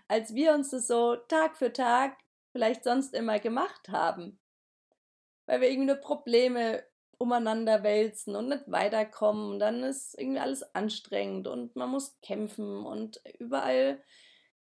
als 0.08 0.34
wir 0.34 0.54
uns 0.54 0.70
das 0.70 0.86
so 0.86 1.16
Tag 1.16 1.56
für 1.56 1.72
Tag 1.72 2.16
vielleicht 2.52 2.84
sonst 2.84 3.14
immer 3.14 3.38
gemacht 3.38 3.88
haben. 3.88 4.38
Weil 5.46 5.60
wir 5.60 5.70
irgendwie 5.70 5.92
nur 5.92 5.96
Probleme 5.96 6.84
umeinander 7.18 7.82
wälzen 7.82 8.34
und 8.34 8.48
nicht 8.48 8.64
weiterkommen. 8.66 9.52
Und 9.52 9.58
dann 9.58 9.82
ist 9.82 10.18
irgendwie 10.18 10.40
alles 10.40 10.74
anstrengend 10.74 11.48
und 11.48 11.76
man 11.76 11.90
muss 11.90 12.18
kämpfen 12.22 12.84
und 12.84 13.20
überall 13.38 14.02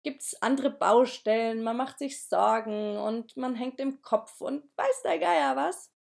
gibt 0.03 0.23
es 0.23 0.41
andere 0.41 0.71
Baustellen, 0.71 1.65
man 1.65 1.77
macht 1.77 1.99
sich 1.99 2.29
Sorgen 2.29 2.97
und 2.97 3.37
man 3.37 3.57
hängt 3.57 3.81
im 3.81 4.03
Kopf 4.03 4.41
und 4.41 4.63
weiß 4.77 5.03
der 5.03 5.19
Geier 5.19 5.57
was. 5.57 5.93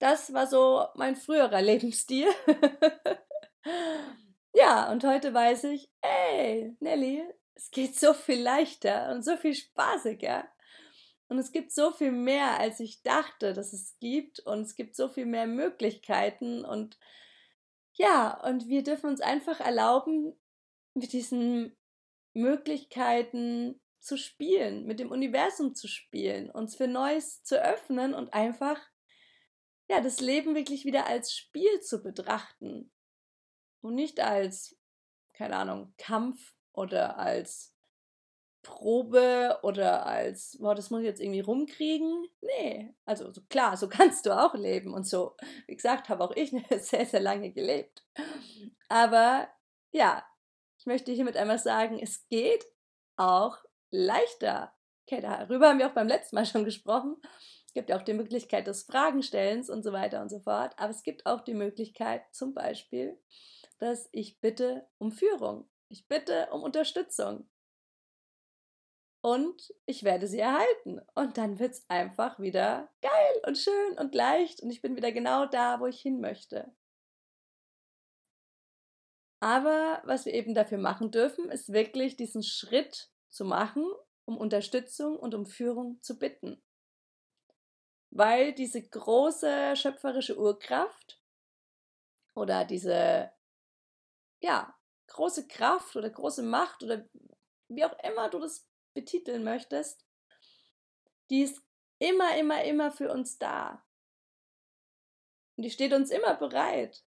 Das 0.00 0.34
war 0.34 0.48
so 0.48 0.88
mein 0.96 1.14
früherer 1.14 1.62
Lebensstil. 1.62 2.26
ja, 4.52 4.90
und 4.90 5.04
heute 5.04 5.32
weiß 5.32 5.64
ich, 5.64 5.88
ey, 6.00 6.76
Nelly, 6.80 7.22
es 7.62 7.70
geht 7.70 7.98
so 7.98 8.12
viel 8.12 8.42
leichter 8.42 9.12
und 9.12 9.22
so 9.24 9.36
viel 9.36 9.54
spaßiger. 9.54 10.48
Und 11.28 11.38
es 11.38 11.52
gibt 11.52 11.72
so 11.72 11.92
viel 11.92 12.10
mehr, 12.10 12.58
als 12.58 12.80
ich 12.80 13.02
dachte, 13.02 13.52
dass 13.52 13.72
es 13.72 13.96
gibt. 14.00 14.40
Und 14.40 14.62
es 14.62 14.74
gibt 14.74 14.96
so 14.96 15.08
viel 15.08 15.26
mehr 15.26 15.46
Möglichkeiten. 15.46 16.64
Und 16.64 16.98
ja, 17.94 18.38
und 18.42 18.66
wir 18.68 18.82
dürfen 18.82 19.08
uns 19.08 19.20
einfach 19.20 19.60
erlauben, 19.60 20.34
mit 20.94 21.12
diesen 21.12 21.76
Möglichkeiten 22.34 23.80
zu 24.00 24.16
spielen, 24.16 24.84
mit 24.84 24.98
dem 24.98 25.12
Universum 25.12 25.76
zu 25.76 25.86
spielen, 25.86 26.50
uns 26.50 26.74
für 26.74 26.88
Neues 26.88 27.44
zu 27.44 27.62
öffnen 27.62 28.12
und 28.12 28.34
einfach 28.34 28.80
ja, 29.88 30.00
das 30.00 30.20
Leben 30.20 30.56
wirklich 30.56 30.84
wieder 30.84 31.06
als 31.06 31.32
Spiel 31.32 31.80
zu 31.80 32.02
betrachten 32.02 32.90
und 33.80 33.94
nicht 33.94 34.18
als, 34.20 34.76
keine 35.32 35.56
Ahnung, 35.56 35.94
Kampf 35.96 36.52
oder 36.72 37.18
als 37.18 37.72
Probe 38.62 39.58
oder 39.62 40.06
als, 40.06 40.56
boah, 40.58 40.74
das 40.74 40.90
muss 40.90 41.00
ich 41.00 41.06
jetzt 41.06 41.20
irgendwie 41.20 41.40
rumkriegen. 41.40 42.28
Nee, 42.40 42.94
also 43.04 43.32
so, 43.32 43.42
klar, 43.48 43.76
so 43.76 43.88
kannst 43.90 44.26
du 44.26 44.30
auch 44.30 44.54
leben 44.54 44.94
und 44.94 45.06
so. 45.06 45.36
Wie 45.66 45.74
gesagt, 45.74 46.08
habe 46.08 46.24
auch 46.24 46.34
ich 46.36 46.50
sehr, 46.78 47.06
sehr 47.06 47.20
lange 47.20 47.52
gelebt. 47.52 48.04
Aber 48.88 49.48
ja, 49.90 50.24
ich 50.78 50.86
möchte 50.86 51.12
hiermit 51.12 51.36
einmal 51.36 51.58
sagen, 51.58 51.98
es 52.00 52.26
geht 52.28 52.64
auch 53.16 53.58
leichter. 53.90 54.72
Okay, 55.06 55.20
darüber 55.20 55.68
haben 55.68 55.78
wir 55.78 55.88
auch 55.88 55.94
beim 55.94 56.08
letzten 56.08 56.36
Mal 56.36 56.46
schon 56.46 56.64
gesprochen. 56.64 57.16
Es 57.66 57.72
gibt 57.72 57.90
ja 57.90 57.98
auch 57.98 58.02
die 58.02 58.14
Möglichkeit 58.14 58.66
des 58.66 58.82
Fragenstellens 58.82 59.70
und 59.70 59.82
so 59.82 59.92
weiter 59.92 60.20
und 60.22 60.28
so 60.28 60.40
fort. 60.40 60.74
Aber 60.76 60.90
es 60.90 61.02
gibt 61.02 61.26
auch 61.26 61.40
die 61.40 61.54
Möglichkeit, 61.54 62.22
zum 62.32 62.54
Beispiel, 62.54 63.18
dass 63.78 64.08
ich 64.12 64.40
bitte 64.40 64.86
um 64.98 65.10
Führung. 65.10 65.68
Ich 65.92 66.08
bitte 66.08 66.48
um 66.52 66.62
Unterstützung. 66.62 67.50
Und 69.20 69.74
ich 69.84 70.04
werde 70.04 70.26
sie 70.26 70.38
erhalten. 70.38 71.02
Und 71.14 71.36
dann 71.36 71.58
wird 71.58 71.74
es 71.74 71.84
einfach 71.90 72.40
wieder 72.40 72.90
geil 73.02 73.42
und 73.46 73.58
schön 73.58 73.98
und 73.98 74.14
leicht. 74.14 74.62
Und 74.62 74.70
ich 74.70 74.80
bin 74.80 74.96
wieder 74.96 75.12
genau 75.12 75.44
da, 75.44 75.80
wo 75.80 75.86
ich 75.86 76.00
hin 76.00 76.22
möchte. 76.22 76.74
Aber 79.40 80.00
was 80.04 80.24
wir 80.24 80.32
eben 80.32 80.54
dafür 80.54 80.78
machen 80.78 81.10
dürfen, 81.10 81.50
ist 81.50 81.74
wirklich 81.74 82.16
diesen 82.16 82.42
Schritt 82.42 83.10
zu 83.28 83.44
machen, 83.44 83.84
um 84.24 84.38
Unterstützung 84.38 85.18
und 85.18 85.34
um 85.34 85.44
Führung 85.44 86.00
zu 86.00 86.18
bitten. 86.18 86.62
Weil 88.08 88.54
diese 88.54 88.82
große 88.82 89.76
schöpferische 89.76 90.38
Urkraft 90.38 91.20
oder 92.34 92.64
diese 92.64 93.30
ja, 94.40 94.74
große 95.08 95.48
Kraft 95.48 95.96
oder 95.96 96.10
große 96.10 96.42
Macht 96.42 96.82
oder 96.82 97.04
wie 97.68 97.84
auch 97.84 97.98
immer 98.02 98.28
du 98.28 98.38
das 98.38 98.66
betiteln 98.94 99.44
möchtest, 99.44 100.04
die 101.30 101.42
ist 101.42 101.62
immer, 101.98 102.36
immer, 102.36 102.62
immer 102.64 102.90
für 102.90 103.10
uns 103.10 103.38
da. 103.38 103.84
Und 105.56 105.64
die 105.64 105.70
steht 105.70 105.92
uns 105.92 106.10
immer 106.10 106.34
bereit. 106.34 107.04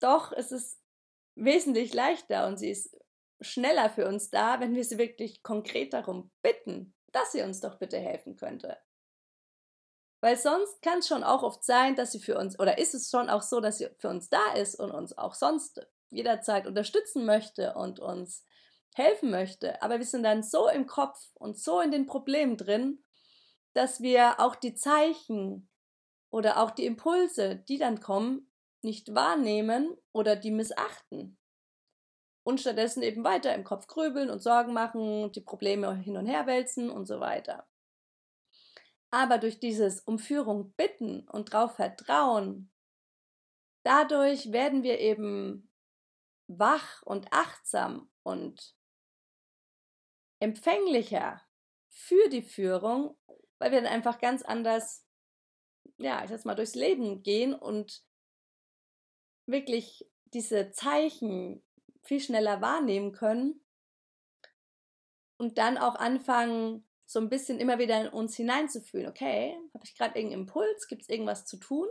Doch 0.00 0.32
es 0.32 0.50
ist 0.50 0.80
wesentlich 1.34 1.92
leichter 1.92 2.46
und 2.46 2.56
sie 2.56 2.70
ist 2.70 2.96
schneller 3.40 3.90
für 3.90 4.06
uns 4.06 4.30
da, 4.30 4.60
wenn 4.60 4.74
wir 4.74 4.84
sie 4.84 4.98
wirklich 4.98 5.42
konkret 5.42 5.92
darum 5.92 6.30
bitten, 6.42 6.94
dass 7.12 7.32
sie 7.32 7.42
uns 7.42 7.60
doch 7.60 7.78
bitte 7.78 7.98
helfen 7.98 8.36
könnte. 8.36 8.78
Weil 10.20 10.36
sonst 10.36 10.82
kann 10.82 10.98
es 10.98 11.08
schon 11.08 11.24
auch 11.24 11.42
oft 11.42 11.64
sein, 11.64 11.96
dass 11.96 12.12
sie 12.12 12.20
für 12.20 12.38
uns, 12.38 12.58
oder 12.58 12.78
ist 12.78 12.94
es 12.94 13.10
schon 13.10 13.30
auch 13.30 13.42
so, 13.42 13.60
dass 13.60 13.78
sie 13.78 13.88
für 13.98 14.08
uns 14.08 14.28
da 14.28 14.52
ist 14.54 14.74
und 14.78 14.90
uns 14.90 15.16
auch 15.16 15.34
sonst 15.34 15.86
jederzeit 16.10 16.66
unterstützen 16.66 17.24
möchte 17.24 17.74
und 17.74 18.00
uns 18.00 18.44
helfen 18.94 19.30
möchte. 19.30 19.80
Aber 19.82 19.98
wir 19.98 20.04
sind 20.04 20.24
dann 20.24 20.42
so 20.42 20.68
im 20.68 20.86
Kopf 20.86 21.18
und 21.34 21.58
so 21.58 21.80
in 21.80 21.90
den 21.90 22.06
Problemen 22.06 22.56
drin, 22.56 23.02
dass 23.72 24.00
wir 24.00 24.40
auch 24.40 24.56
die 24.56 24.74
Zeichen 24.74 25.68
oder 26.30 26.60
auch 26.60 26.70
die 26.70 26.86
Impulse, 26.86 27.56
die 27.56 27.78
dann 27.78 28.00
kommen, 28.00 28.50
nicht 28.82 29.14
wahrnehmen 29.14 29.96
oder 30.12 30.36
die 30.36 30.50
missachten. 30.50 31.38
Und 32.42 32.60
stattdessen 32.60 33.02
eben 33.02 33.24
weiter 33.24 33.54
im 33.54 33.64
Kopf 33.64 33.86
grübeln 33.86 34.30
und 34.30 34.42
Sorgen 34.42 34.72
machen, 34.72 35.30
die 35.32 35.42
Probleme 35.42 35.94
hin 35.94 36.16
und 36.16 36.26
her 36.26 36.46
wälzen 36.46 36.90
und 36.90 37.06
so 37.06 37.20
weiter. 37.20 37.69
Aber 39.10 39.38
durch 39.38 39.58
dieses 39.58 40.00
Umführung 40.00 40.72
bitten 40.72 41.28
und 41.28 41.52
darauf 41.52 41.74
vertrauen, 41.76 42.70
dadurch 43.82 44.52
werden 44.52 44.82
wir 44.82 44.98
eben 45.00 45.72
wach 46.46 47.02
und 47.02 47.32
achtsam 47.32 48.10
und 48.22 48.76
empfänglicher 50.40 51.40
für 51.88 52.28
die 52.28 52.42
Führung, 52.42 53.16
weil 53.58 53.72
wir 53.72 53.82
dann 53.82 53.92
einfach 53.92 54.18
ganz 54.18 54.42
anders, 54.42 55.04
ja, 55.98 56.22
ich 56.24 56.30
sag 56.30 56.44
mal, 56.44 56.54
durchs 56.54 56.74
Leben 56.74 57.22
gehen 57.22 57.54
und 57.54 58.04
wirklich 59.46 60.08
diese 60.26 60.70
Zeichen 60.70 61.62
viel 62.02 62.20
schneller 62.20 62.60
wahrnehmen 62.60 63.12
können 63.12 63.60
und 65.36 65.58
dann 65.58 65.78
auch 65.78 65.96
anfangen, 65.96 66.86
so 67.10 67.18
ein 67.18 67.28
bisschen 67.28 67.58
immer 67.58 67.80
wieder 67.80 68.00
in 68.00 68.06
uns 68.06 68.36
hineinzufühlen, 68.36 69.08
okay, 69.08 69.58
habe 69.74 69.84
ich 69.84 69.96
gerade 69.96 70.16
irgendeinen 70.16 70.42
Impuls, 70.42 70.86
gibt 70.86 71.02
es 71.02 71.08
irgendwas 71.08 71.44
zu 71.44 71.56
tun? 71.56 71.88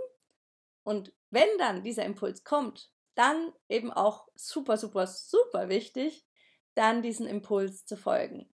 Und 0.83 1.13
wenn 1.29 1.49
dann 1.57 1.83
dieser 1.83 2.05
Impuls 2.05 2.45
kommt, 2.45 2.89
dann 3.15 3.51
eben 3.67 3.91
auch 3.91 4.29
super, 4.35 4.77
super, 4.77 5.07
super 5.07 5.67
wichtig, 5.67 6.25
dann 6.73 7.01
diesen 7.01 7.27
Impuls 7.27 7.85
zu 7.85 7.97
folgen. 7.97 8.49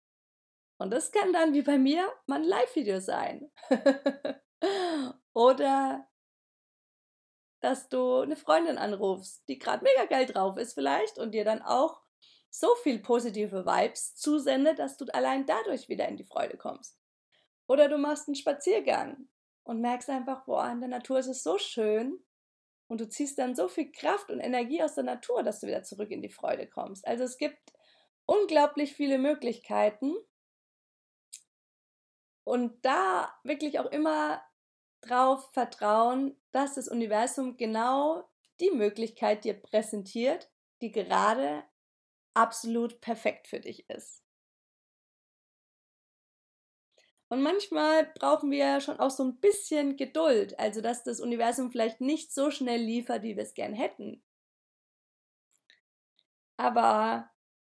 Und 0.78 0.90
das 0.90 1.12
kann 1.12 1.34
dann 1.34 1.52
wie 1.52 1.60
bei 1.60 1.76
mir 1.76 2.10
mal 2.24 2.36
ein 2.36 2.44
Live-Video 2.44 2.98
sein. 2.98 3.52
Oder 5.34 6.08
dass 7.60 7.90
du 7.90 8.20
eine 8.20 8.36
Freundin 8.36 8.78
anrufst, 8.78 9.46
die 9.48 9.58
gerade 9.58 9.84
mega 9.84 10.06
geil 10.06 10.24
drauf 10.24 10.56
ist 10.56 10.72
vielleicht 10.72 11.18
und 11.18 11.32
dir 11.32 11.44
dann 11.44 11.60
auch 11.60 12.03
so 12.54 12.72
viel 12.76 13.00
positive 13.00 13.66
Vibes 13.66 14.14
zusendet, 14.14 14.78
dass 14.78 14.96
du 14.96 15.06
allein 15.12 15.44
dadurch 15.44 15.88
wieder 15.88 16.06
in 16.06 16.16
die 16.16 16.22
Freude 16.22 16.56
kommst. 16.56 16.96
Oder 17.66 17.88
du 17.88 17.98
machst 17.98 18.28
einen 18.28 18.36
Spaziergang 18.36 19.28
und 19.64 19.80
merkst 19.80 20.08
einfach, 20.08 20.44
boah, 20.44 20.70
in 20.70 20.78
der 20.78 20.88
Natur 20.88 21.18
ist 21.18 21.26
es 21.26 21.42
so 21.42 21.58
schön 21.58 22.22
und 22.86 23.00
du 23.00 23.08
ziehst 23.08 23.40
dann 23.40 23.56
so 23.56 23.66
viel 23.66 23.90
Kraft 23.90 24.30
und 24.30 24.38
Energie 24.38 24.80
aus 24.84 24.94
der 24.94 25.02
Natur, 25.02 25.42
dass 25.42 25.58
du 25.58 25.66
wieder 25.66 25.82
zurück 25.82 26.12
in 26.12 26.22
die 26.22 26.28
Freude 26.28 26.68
kommst. 26.68 27.04
Also 27.08 27.24
es 27.24 27.38
gibt 27.38 27.72
unglaublich 28.24 28.94
viele 28.94 29.18
Möglichkeiten 29.18 30.14
und 32.44 32.84
da 32.84 33.34
wirklich 33.42 33.80
auch 33.80 33.90
immer 33.90 34.40
drauf 35.00 35.50
vertrauen, 35.52 36.40
dass 36.52 36.76
das 36.76 36.86
Universum 36.86 37.56
genau 37.56 38.28
die 38.60 38.70
Möglichkeit 38.70 39.42
dir 39.42 39.54
präsentiert, 39.54 40.52
die 40.82 40.92
gerade 40.92 41.64
absolut 42.34 43.00
perfekt 43.00 43.48
für 43.48 43.60
dich 43.60 43.88
ist. 43.88 44.24
Und 47.28 47.42
manchmal 47.42 48.04
brauchen 48.14 48.50
wir 48.50 48.80
schon 48.80 49.00
auch 49.00 49.10
so 49.10 49.24
ein 49.24 49.40
bisschen 49.40 49.96
Geduld, 49.96 50.58
also 50.58 50.80
dass 50.80 51.02
das 51.02 51.20
Universum 51.20 51.70
vielleicht 51.70 52.00
nicht 52.00 52.32
so 52.32 52.50
schnell 52.50 52.80
liefert, 52.80 53.22
wie 53.22 53.36
wir 53.36 53.42
es 53.42 53.54
gern 53.54 53.74
hätten. 53.74 54.22
Aber 56.56 57.30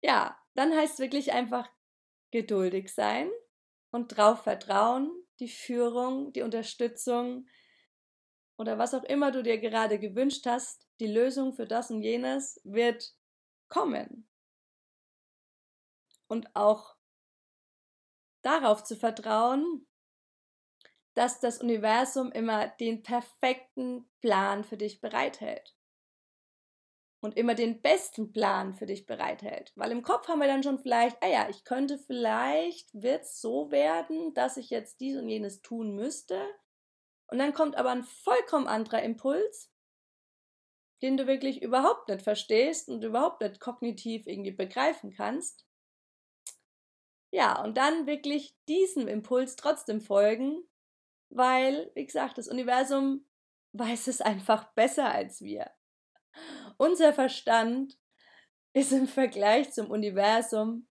ja, 0.03 0.37
dann 0.55 0.75
heißt 0.75 0.95
es 0.95 0.99
wirklich 0.99 1.33
einfach 1.33 1.71
geduldig 2.33 2.93
sein 2.93 3.31
und 3.93 4.09
drauf 4.09 4.43
vertrauen, 4.43 5.11
die 5.39 5.49
Führung, 5.49 6.33
die 6.33 6.43
Unterstützung 6.43 7.47
oder 8.57 8.79
was 8.79 8.95
auch 8.95 9.05
immer 9.05 9.31
du 9.31 9.43
dir 9.43 9.59
gerade 9.59 9.99
gewünscht 9.99 10.47
hast, 10.47 10.89
die 11.01 11.07
Lösung 11.07 11.55
für 11.55 11.67
das 11.67 11.91
und 11.91 12.03
jenes 12.03 12.61
wird 12.65 13.15
kommen 13.69 14.29
und 16.29 16.55
auch 16.55 16.97
darauf 18.43 18.85
zu 18.85 18.97
vertrauen, 18.97 19.87
dass 21.15 21.41
das 21.41 21.61
Universum 21.61 22.33
immer 22.33 22.69
den 22.69 23.03
perfekten 23.03 24.11
Plan 24.21 24.65
für 24.65 24.77
dich 24.77 25.01
bereithält. 25.01 25.75
Und 27.21 27.39
immer 27.39 27.55
den 27.55 27.81
besten 27.81 28.33
Plan 28.33 28.75
für 28.75 28.85
dich 28.85 29.07
bereithält. 29.07 29.73
Weil 29.77 29.93
im 29.93 30.03
Kopf 30.03 30.29
haben 30.29 30.41
wir 30.41 30.47
dann 30.47 30.63
schon 30.63 30.79
vielleicht, 30.79 31.23
ah 31.23 31.29
ja, 31.29 31.49
ich 31.49 31.65
könnte 31.65 31.99
vielleicht, 31.99 32.93
wird 32.93 33.23
es 33.23 33.41
so 33.41 33.71
werden, 33.71 34.35
dass 34.35 34.59
ich 34.59 34.69
jetzt 34.69 35.01
dies 35.01 35.17
und 35.17 35.29
jenes 35.29 35.63
tun 35.63 35.95
müsste. 35.95 36.45
Und 37.29 37.39
dann 37.39 37.55
kommt 37.55 37.77
aber 37.77 37.91
ein 37.91 38.03
vollkommen 38.03 38.67
anderer 38.67 39.03
Impuls, 39.03 39.73
den 41.01 41.17
du 41.17 41.27
wirklich 41.27 41.63
überhaupt 41.63 42.09
nicht 42.09 42.21
verstehst 42.21 42.91
und 42.91 43.03
überhaupt 43.03 43.41
nicht 43.41 43.59
kognitiv 43.59 44.27
irgendwie 44.27 44.53
begreifen 44.53 45.11
kannst. 45.11 45.65
Ja, 47.35 47.61
und 47.65 47.77
dann 47.77 48.07
wirklich 48.07 48.57
diesem 48.69 49.09
Impuls 49.09 49.57
trotzdem 49.57 50.01
folgen, 50.01 50.63
weil, 51.31 51.91
wie 51.97 52.07
gesagt, 52.07 52.39
das 52.39 52.47
Universum 52.47 53.27
weiß 53.73 54.07
es 54.07 54.21
einfach 54.21 54.73
besser 54.75 55.11
als 55.11 55.43
wir. 55.43 55.69
Unser 56.77 57.13
Verstand 57.13 57.99
ist 58.73 58.93
im 58.93 59.09
Vergleich 59.09 59.73
zum 59.73 59.91
Universum 59.91 60.87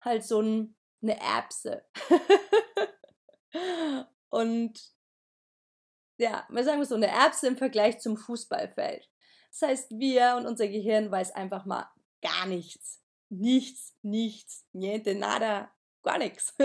halt 0.00 0.24
so 0.24 0.40
ein, 0.40 0.74
eine 1.02 1.20
Erbse. 1.20 1.86
und 4.30 4.92
ja, 6.18 6.48
wir 6.48 6.64
sagen 6.64 6.84
so 6.84 6.96
eine 6.96 7.06
Erbse 7.06 7.46
im 7.46 7.56
Vergleich 7.56 8.00
zum 8.00 8.16
Fußballfeld. 8.16 9.08
Das 9.52 9.62
heißt, 9.62 9.90
wir 10.00 10.34
und 10.36 10.46
unser 10.46 10.66
Gehirn 10.66 11.12
weiß 11.12 11.30
einfach 11.36 11.64
mal 11.64 11.88
gar 12.22 12.46
nichts. 12.46 13.04
Nichts, 13.28 13.96
nichts, 14.02 14.66
niente, 14.72 15.14
nada, 15.14 15.70
gar 16.06 16.18
nichts. 16.18 16.54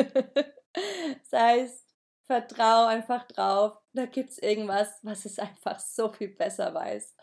Das 0.73 1.33
heißt, 1.33 1.85
vertrau 2.27 2.85
einfach 2.85 3.27
drauf, 3.27 3.77
da 3.91 4.05
gibt 4.05 4.29
es 4.29 4.37
irgendwas, 4.37 4.99
was 5.03 5.25
es 5.25 5.37
einfach 5.37 5.81
so 5.81 6.09
viel 6.13 6.29
besser 6.29 6.73
weiß 6.73 7.13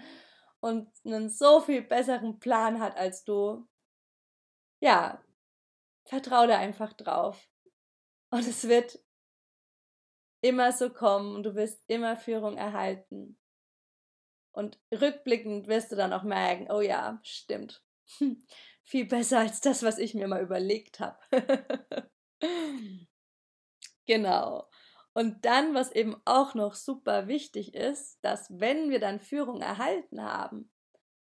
und 0.61 0.93
einen 1.07 1.31
so 1.31 1.61
viel 1.61 1.81
besseren 1.81 2.39
Plan 2.41 2.79
hat 2.79 2.95
als 2.99 3.25
du. 3.25 3.67
Ja, 4.81 5.25
vertrau 6.05 6.47
da 6.47 6.59
einfach 6.59 6.93
drauf. 6.93 7.49
Und 8.31 8.47
es 8.47 8.69
wird 8.69 8.99
immer 10.43 10.73
so 10.73 10.91
kommen 10.91 11.35
und 11.35 11.45
du 11.45 11.55
wirst 11.55 11.83
immer 11.87 12.17
Führung 12.17 12.59
erhalten. 12.59 13.39
Und 14.53 14.79
rückblickend 14.93 15.69
wirst 15.69 15.93
du 15.93 15.97
dann 15.97 16.13
auch 16.13 16.23
merken, 16.23 16.71
oh 16.71 16.81
ja, 16.81 17.19
stimmt. 17.23 17.83
Viel 18.83 19.07
besser 19.07 19.41
als 19.41 19.61
das, 19.61 19.83
was 19.83 19.99
ich 19.99 20.15
mir 20.15 20.29
mal 20.29 20.43
überlegt 20.43 21.01
habe. 21.01 21.19
genau. 24.07 24.69
Und 25.15 25.45
dann, 25.45 25.75
was 25.75 25.93
eben 25.93 26.17
auch 26.25 26.55
noch 26.55 26.75
super 26.75 27.29
wichtig 27.29 27.75
ist, 27.75 28.19
dass 28.23 28.49
wenn 28.51 28.91
wir 28.91 29.01
dann 29.01 29.21
Führung 29.21 29.61
erhalten 29.61 30.23
haben 30.23 30.71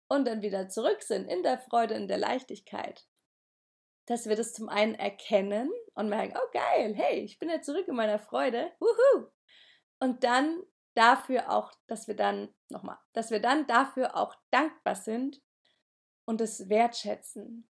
und 0.08 0.26
dann 0.26 0.42
wieder 0.42 0.68
zurück 0.68 1.02
sind 1.02 1.26
in 1.26 1.42
der 1.42 1.58
Freude, 1.58 1.94
in 1.94 2.08
der 2.08 2.18
Leichtigkeit, 2.18 3.06
dass 4.06 4.28
wir 4.28 4.36
das 4.36 4.52
zum 4.54 4.68
einen 4.68 4.94
erkennen 4.94 5.70
und 5.94 6.08
merken, 6.08 6.36
oh 6.36 6.50
geil, 6.52 6.94
hey, 6.94 7.20
ich 7.20 7.38
bin 7.38 7.48
ja 7.48 7.60
zurück 7.60 7.86
in 7.88 7.96
meiner 7.96 8.18
Freude, 8.18 8.72
wuhu. 8.78 9.26
Und 9.98 10.24
dann 10.24 10.62
dafür 10.94 11.50
auch, 11.50 11.72
dass 11.86 12.08
wir 12.08 12.16
dann, 12.16 12.54
nochmal, 12.68 12.98
dass 13.12 13.30
wir 13.30 13.40
dann 13.40 13.66
dafür 13.66 14.16
auch 14.16 14.34
dankbar 14.50 14.94
sind 14.94 15.40
und 16.30 16.40
es 16.40 16.68
wertschätzen. 16.68 17.68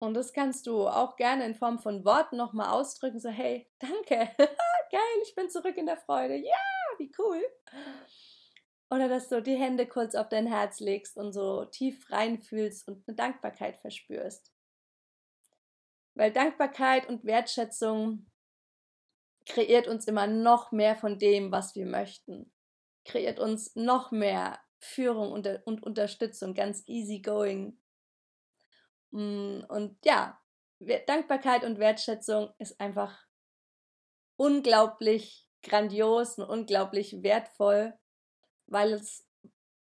Und 0.00 0.14
das 0.14 0.32
kannst 0.32 0.66
du 0.66 0.88
auch 0.88 1.14
gerne 1.14 1.46
in 1.46 1.54
Form 1.54 1.78
von 1.78 2.04
Worten 2.04 2.36
nochmal 2.36 2.70
ausdrücken, 2.70 3.20
so 3.20 3.28
hey, 3.28 3.70
danke, 3.78 4.16
geil, 4.90 5.18
ich 5.22 5.36
bin 5.36 5.48
zurück 5.48 5.76
in 5.76 5.86
der 5.86 5.96
Freude, 5.96 6.34
ja, 6.34 6.58
wie 6.98 7.12
cool. 7.16 7.40
Oder 8.90 9.08
dass 9.08 9.28
du 9.28 9.40
die 9.40 9.54
Hände 9.54 9.86
kurz 9.86 10.16
auf 10.16 10.28
dein 10.28 10.48
Herz 10.48 10.80
legst 10.80 11.16
und 11.16 11.32
so 11.32 11.64
tief 11.66 12.10
reinfühlst 12.10 12.88
und 12.88 13.06
eine 13.06 13.14
Dankbarkeit 13.14 13.78
verspürst. 13.78 14.52
Weil 16.14 16.32
Dankbarkeit 16.32 17.08
und 17.08 17.24
Wertschätzung 17.24 18.26
kreiert 19.46 19.86
uns 19.86 20.08
immer 20.08 20.26
noch 20.26 20.72
mehr 20.72 20.96
von 20.96 21.20
dem, 21.20 21.52
was 21.52 21.76
wir 21.76 21.86
möchten. 21.86 22.52
Kreiert 23.04 23.38
uns 23.38 23.76
noch 23.76 24.10
mehr 24.10 24.58
Führung 24.84 25.32
und, 25.32 25.82
Unterstützung, 25.82 26.54
ganz 26.54 26.82
easy 26.86 27.20
going. 27.20 27.78
Mm, 29.10 29.60
und 29.68 29.98
ja, 30.04 30.38
Dankbarkeit 31.06 31.64
und 31.64 31.78
Wertschätzung 31.78 32.52
ist 32.58 32.80
einfach 32.80 33.26
unglaublich 34.36 35.48
grandios 35.62 36.38
und 36.38 36.44
unglaublich 36.44 37.22
wertvoll, 37.22 37.94
weil 38.66 38.92
es 38.92 39.26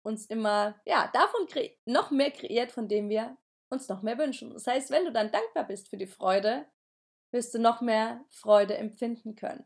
uns 0.04 0.26
immer, 0.28 0.80
ja, 0.86 1.10
davon 1.14 1.48
noch 1.86 2.12
mehr 2.12 2.32
kreiert, 2.32 2.72
von 2.72 2.88
dem 2.88 3.10
wir 3.10 3.38
uns 3.70 3.90
noch 3.90 4.02
mehr 4.02 4.18
wünschen. 4.18 4.54
Das 4.54 4.68
heißt, 4.68 4.92
wenn 4.92 5.06
du 5.06 5.12
dann 5.12 5.32
dankbar 5.32 5.66
bist 5.66 5.90
für 5.90 5.98
die 5.98 6.08
Freude, 6.08 6.66
wirst 7.32 7.54
du 7.54 7.60
noch 7.60 7.82
mehr 7.82 8.24
Freude 8.30 8.78
empfinden 8.78 9.36
können. 9.36 9.66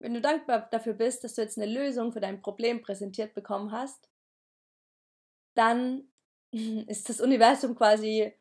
Wenn 0.00 0.14
du 0.14 0.20
dankbar 0.20 0.68
dafür 0.70 0.94
bist, 0.94 1.22
dass 1.22 1.34
du 1.34 1.42
jetzt 1.42 1.58
eine 1.58 1.70
Lösung 1.70 2.12
für 2.12 2.20
dein 2.20 2.40
Problem 2.40 2.80
präsentiert 2.80 3.34
bekommen 3.34 3.70
hast, 3.70 4.09
dann 5.60 6.10
ist 6.88 7.08
das 7.08 7.20
Universum 7.20 7.76
quasi 7.76 8.32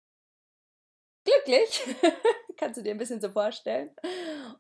glücklich, 1.26 1.96
kannst 2.58 2.78
du 2.78 2.82
dir 2.82 2.92
ein 2.92 2.98
bisschen 2.98 3.22
so 3.22 3.30
vorstellen, 3.30 3.92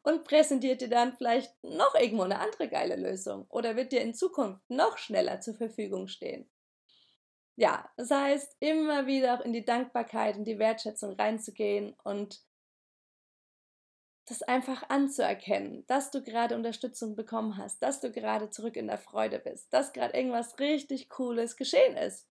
und 0.03 0.25
präsentiert 0.25 0.81
dir 0.81 0.89
dann 0.89 1.13
vielleicht 1.13 1.51
noch 1.63 1.95
irgendwo 1.95 2.23
eine 2.23 2.39
andere 2.39 2.67
geile 2.67 2.97
Lösung 2.97 3.45
oder 3.49 3.75
wird 3.75 3.91
dir 3.91 4.01
in 4.01 4.13
Zukunft 4.13 4.61
noch 4.69 4.97
schneller 4.97 5.39
zur 5.41 5.55
Verfügung 5.55 6.07
stehen. 6.07 6.49
Ja, 7.55 7.89
das 7.97 8.11
heißt, 8.11 8.55
immer 8.59 9.05
wieder 9.05 9.35
auch 9.35 9.41
in 9.41 9.51
die 9.51 9.65
Dankbarkeit, 9.65 10.37
in 10.37 10.45
die 10.45 10.59
Wertschätzung 10.59 11.15
reinzugehen 11.15 11.95
und 12.03 12.41
das 14.25 14.43
einfach 14.43 14.89
anzuerkennen, 14.89 15.85
dass 15.87 16.11
du 16.11 16.23
gerade 16.23 16.55
Unterstützung 16.55 17.15
bekommen 17.15 17.57
hast, 17.57 17.81
dass 17.81 17.99
du 17.99 18.11
gerade 18.11 18.49
zurück 18.49 18.77
in 18.77 18.87
der 18.87 18.99
Freude 18.99 19.39
bist, 19.39 19.73
dass 19.73 19.91
gerade 19.91 20.15
irgendwas 20.15 20.59
richtig 20.59 21.09
Cooles 21.09 21.57
geschehen 21.57 21.97
ist. 21.97 22.28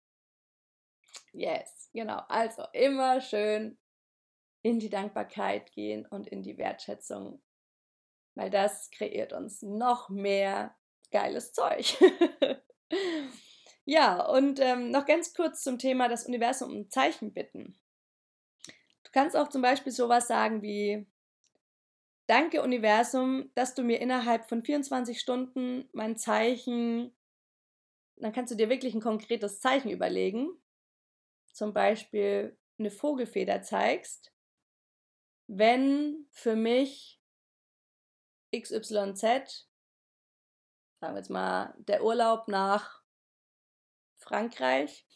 Yes, 1.34 1.90
genau. 1.92 2.22
Also 2.28 2.62
immer 2.72 3.20
schön 3.20 3.76
in 4.62 4.78
die 4.78 4.88
Dankbarkeit 4.88 5.72
gehen 5.72 6.06
und 6.06 6.28
in 6.28 6.42
die 6.42 6.56
Wertschätzung, 6.56 7.42
weil 8.36 8.50
das 8.50 8.90
kreiert 8.92 9.32
uns 9.32 9.60
noch 9.60 10.08
mehr 10.08 10.76
geiles 11.10 11.52
Zeug. 11.52 11.96
ja, 13.84 14.24
und 14.24 14.60
ähm, 14.60 14.90
noch 14.90 15.06
ganz 15.06 15.34
kurz 15.34 15.62
zum 15.64 15.78
Thema 15.78 16.08
das 16.08 16.24
Universum 16.26 16.70
um 16.70 16.90
Zeichen 16.90 17.34
bitten. 17.34 17.78
Du 19.02 19.10
kannst 19.12 19.36
auch 19.36 19.48
zum 19.48 19.60
Beispiel 19.60 19.92
sowas 19.92 20.28
sagen 20.28 20.62
wie, 20.62 21.04
Danke 22.26 22.62
Universum, 22.62 23.50
dass 23.54 23.74
du 23.74 23.82
mir 23.82 24.00
innerhalb 24.00 24.48
von 24.48 24.62
24 24.62 25.20
Stunden 25.20 25.90
mein 25.92 26.16
Zeichen, 26.16 27.14
dann 28.16 28.32
kannst 28.32 28.50
du 28.50 28.56
dir 28.56 28.70
wirklich 28.70 28.94
ein 28.94 29.02
konkretes 29.02 29.60
Zeichen 29.60 29.90
überlegen, 29.90 30.48
zum 31.54 31.72
Beispiel 31.72 32.58
eine 32.78 32.90
Vogelfeder 32.90 33.62
zeigst, 33.62 34.32
wenn 35.46 36.26
für 36.32 36.56
mich 36.56 37.22
XYZ, 38.54 39.22
sagen 40.94 41.14
wir 41.14 41.16
jetzt 41.16 41.30
mal, 41.30 41.74
der 41.78 42.02
Urlaub 42.02 42.48
nach 42.48 43.02
Frankreich 44.16 45.06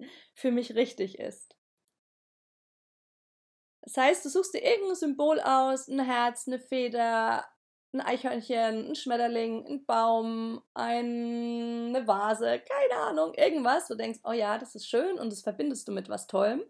für 0.34 0.50
mich 0.50 0.74
richtig 0.74 1.18
ist. 1.18 1.56
Das 3.82 3.96
heißt, 3.96 4.24
du 4.24 4.28
suchst 4.28 4.54
dir 4.54 4.64
irgendein 4.64 4.96
Symbol 4.96 5.40
aus, 5.40 5.86
ein 5.86 6.00
Herz, 6.00 6.48
eine 6.48 6.58
Feder, 6.58 7.48
ein 7.96 8.06
Eichhörnchen, 8.06 8.90
ein 8.90 8.94
Schmetterling, 8.94 9.66
ein 9.66 9.86
Baum, 9.86 10.62
eine 10.74 12.02
Vase, 12.06 12.60
keine 12.60 13.00
Ahnung, 13.00 13.34
irgendwas. 13.34 13.88
Du 13.88 13.94
denkst, 13.94 14.20
oh 14.24 14.32
ja, 14.32 14.58
das 14.58 14.74
ist 14.74 14.88
schön 14.88 15.18
und 15.18 15.30
das 15.30 15.42
verbindest 15.42 15.88
du 15.88 15.92
mit 15.92 16.08
was 16.08 16.26
Tollem. 16.26 16.62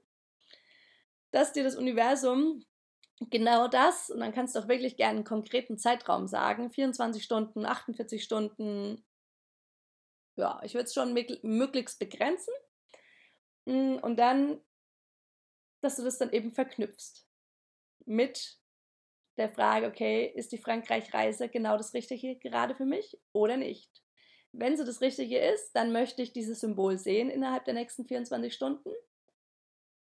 Dass 1.30 1.52
dir 1.52 1.64
das 1.64 1.76
Universum 1.76 2.64
genau 3.30 3.68
das, 3.68 4.10
und 4.10 4.20
dann 4.20 4.32
kannst 4.32 4.54
du 4.54 4.60
auch 4.60 4.68
wirklich 4.68 4.96
gerne 4.96 5.16
einen 5.16 5.24
konkreten 5.24 5.78
Zeitraum 5.78 6.26
sagen, 6.26 6.70
24 6.70 7.22
Stunden, 7.22 7.66
48 7.66 8.22
Stunden, 8.22 9.04
ja, 10.36 10.60
ich 10.62 10.74
würde 10.74 10.84
es 10.84 10.94
schon 10.94 11.14
möglichst 11.42 11.98
begrenzen. 11.98 12.52
Mm, 13.64 13.96
und 14.02 14.16
dann 14.18 14.60
dass 15.86 15.96
du 15.96 16.02
das 16.02 16.18
dann 16.18 16.32
eben 16.32 16.50
verknüpfst 16.50 17.26
mit 18.06 18.58
der 19.36 19.48
Frage, 19.48 19.86
okay, 19.86 20.32
ist 20.34 20.52
die 20.52 20.58
Frankreich-Reise 20.58 21.48
genau 21.48 21.76
das 21.76 21.94
Richtige 21.94 22.36
gerade 22.36 22.74
für 22.74 22.86
mich 22.86 23.18
oder 23.32 23.56
nicht? 23.56 24.02
Wenn 24.52 24.76
so 24.76 24.84
das 24.84 25.00
Richtige 25.00 25.38
ist, 25.38 25.72
dann 25.72 25.92
möchte 25.92 26.22
ich 26.22 26.32
dieses 26.32 26.60
Symbol 26.60 26.96
sehen 26.96 27.28
innerhalb 27.28 27.64
der 27.64 27.74
nächsten 27.74 28.06
24 28.06 28.54
Stunden. 28.54 28.90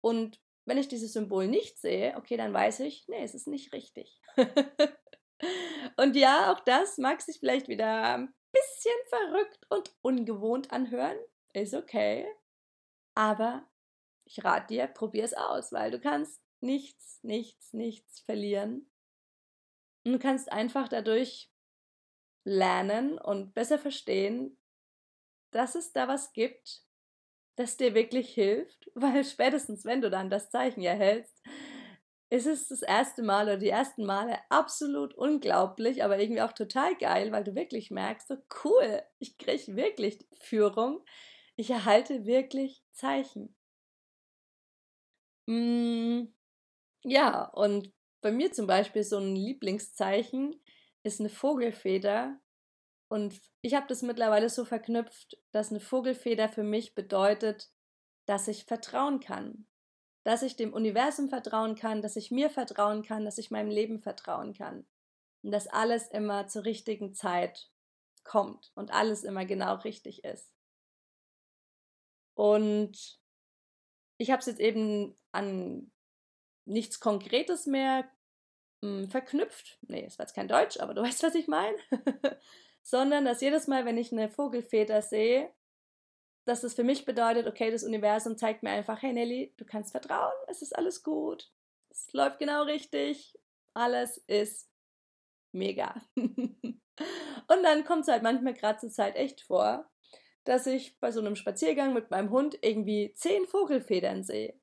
Und 0.01 0.39
wenn 0.65 0.77
ich 0.77 0.87
dieses 0.87 1.13
Symbol 1.13 1.47
nicht 1.47 1.79
sehe, 1.79 2.15
okay, 2.17 2.37
dann 2.37 2.53
weiß 2.53 2.81
ich, 2.81 3.07
nee, 3.07 3.23
es 3.23 3.33
ist 3.33 3.47
nicht 3.47 3.73
richtig. 3.73 4.21
und 5.97 6.15
ja, 6.15 6.53
auch 6.53 6.59
das 6.59 6.97
mag 6.97 7.21
sich 7.21 7.39
vielleicht 7.39 7.67
wieder 7.67 8.17
ein 8.17 8.33
bisschen 8.51 8.95
verrückt 9.09 9.65
und 9.69 9.95
ungewohnt 10.01 10.71
anhören. 10.71 11.17
Ist 11.53 11.73
okay. 11.73 12.27
Aber 13.15 13.65
ich 14.25 14.43
rate 14.43 14.67
dir, 14.67 14.87
probier 14.87 15.23
es 15.23 15.33
aus, 15.33 15.71
weil 15.71 15.91
du 15.91 15.99
kannst 15.99 16.41
nichts, 16.61 17.19
nichts, 17.23 17.73
nichts 17.73 18.19
verlieren. 18.19 18.89
Und 20.05 20.13
du 20.13 20.19
kannst 20.19 20.51
einfach 20.51 20.87
dadurch 20.87 21.49
lernen 22.45 23.17
und 23.19 23.53
besser 23.53 23.79
verstehen, 23.79 24.57
dass 25.51 25.75
es 25.75 25.93
da 25.93 26.07
was 26.07 26.33
gibt, 26.33 26.83
das 27.57 27.77
dir 27.77 27.95
wirklich 27.95 28.29
hilft, 28.33 28.91
weil 28.95 29.23
spätestens, 29.25 29.85
wenn 29.85 30.01
du 30.01 30.09
dann 30.11 30.29
das 30.29 30.49
Zeichen 30.51 30.83
erhältst, 30.83 31.35
ist 32.29 32.47
es 32.47 32.67
das 32.69 32.81
erste 32.81 33.23
Mal 33.23 33.45
oder 33.45 33.57
die 33.57 33.69
ersten 33.69 34.05
Male 34.05 34.39
absolut 34.49 35.13
unglaublich, 35.15 36.03
aber 36.03 36.19
irgendwie 36.19 36.41
auch 36.41 36.53
total 36.53 36.95
geil, 36.97 37.31
weil 37.31 37.43
du 37.43 37.55
wirklich 37.55 37.91
merkst, 37.91 38.27
so 38.27 38.37
cool, 38.65 39.03
ich 39.19 39.37
kriege 39.37 39.75
wirklich 39.75 40.27
Führung, 40.41 41.03
ich 41.55 41.69
erhalte 41.71 42.25
wirklich 42.25 42.83
Zeichen. 42.93 43.55
Hm, 45.47 46.33
ja, 47.03 47.45
und 47.45 47.93
bei 48.25 48.31
mir 48.31 48.51
zum 48.51 48.65
Beispiel 48.65 49.03
so 49.03 49.19
ein 49.19 49.35
Lieblingszeichen 49.35 50.59
ist 51.03 51.19
eine 51.19 51.29
Vogelfeder. 51.29 52.41
Und 53.07 53.39
ich 53.61 53.75
habe 53.75 53.85
das 53.87 54.01
mittlerweile 54.01 54.49
so 54.49 54.65
verknüpft, 54.65 55.37
dass 55.51 55.69
eine 55.69 55.79
Vogelfeder 55.79 56.49
für 56.49 56.63
mich 56.63 56.95
bedeutet, 56.95 57.69
dass 58.25 58.47
ich 58.47 58.65
vertrauen 58.65 59.19
kann. 59.19 59.67
Dass 60.23 60.41
ich 60.41 60.55
dem 60.55 60.73
Universum 60.73 61.29
vertrauen 61.29 61.75
kann, 61.75 62.01
dass 62.01 62.15
ich 62.15 62.31
mir 62.31 62.49
vertrauen 62.49 63.03
kann, 63.03 63.25
dass 63.25 63.37
ich 63.37 63.51
meinem 63.51 63.69
Leben 63.69 63.99
vertrauen 63.99 64.55
kann. 64.55 64.87
Und 65.43 65.51
dass 65.51 65.67
alles 65.67 66.07
immer 66.07 66.47
zur 66.47 66.65
richtigen 66.65 67.13
Zeit 67.13 67.69
kommt 68.23 68.71
und 68.73 68.91
alles 68.91 69.23
immer 69.23 69.45
genau 69.45 69.75
richtig 69.75 70.23
ist. 70.23 70.51
Und 72.33 73.19
ich 74.17 74.31
habe 74.31 74.39
es 74.39 74.47
jetzt 74.47 74.61
eben 74.61 75.15
an 75.31 75.91
nichts 76.65 76.99
Konkretes 76.99 77.67
mehr 77.67 78.09
hm, 78.81 79.09
verknüpft. 79.09 79.77
Nee, 79.87 80.05
es 80.05 80.17
war 80.19 80.25
jetzt 80.25 80.35
kein 80.35 80.47
Deutsch, 80.47 80.79
aber 80.79 80.93
du 80.93 81.01
weißt, 81.03 81.23
was 81.23 81.35
ich 81.35 81.47
meine. 81.47 81.77
Sondern, 82.83 83.25
dass 83.25 83.41
jedes 83.41 83.67
Mal, 83.67 83.85
wenn 83.85 83.97
ich 83.97 84.11
eine 84.11 84.29
Vogelfeder 84.29 85.01
sehe, 85.01 85.51
dass 86.45 86.63
es 86.63 86.75
für 86.75 86.83
mich 86.83 87.05
bedeutet, 87.05 87.47
okay, 87.47 87.71
das 87.71 87.83
Universum 87.83 88.37
zeigt 88.37 88.61
mir 88.61 88.69
einfach, 88.69 89.01
hey 89.01 89.13
Nelly, 89.13 89.53
du 89.57 89.65
kannst 89.65 89.91
vertrauen, 89.91 90.33
es 90.47 90.61
ist 90.61 90.75
alles 90.75 91.01
gut, 91.01 91.51
es 91.89 92.13
läuft 92.13 92.37
genau 92.39 92.63
richtig, 92.63 93.35
alles 93.73 94.17
ist 94.27 94.69
mega. 95.51 96.01
Und 96.15 97.63
dann 97.63 97.83
kommt 97.83 98.03
es 98.03 98.07
halt 98.07 98.23
manchmal 98.23 98.53
gerade 98.53 98.79
zur 98.79 98.91
Zeit 98.91 99.15
echt 99.15 99.41
vor, 99.41 99.89
dass 100.43 100.67
ich 100.67 100.99
bei 100.99 101.11
so 101.11 101.19
einem 101.19 101.35
Spaziergang 101.35 101.93
mit 101.93 102.11
meinem 102.11 102.29
Hund 102.29 102.57
irgendwie 102.61 103.13
zehn 103.15 103.45
Vogelfedern 103.45 104.23
sehe. 104.23 104.53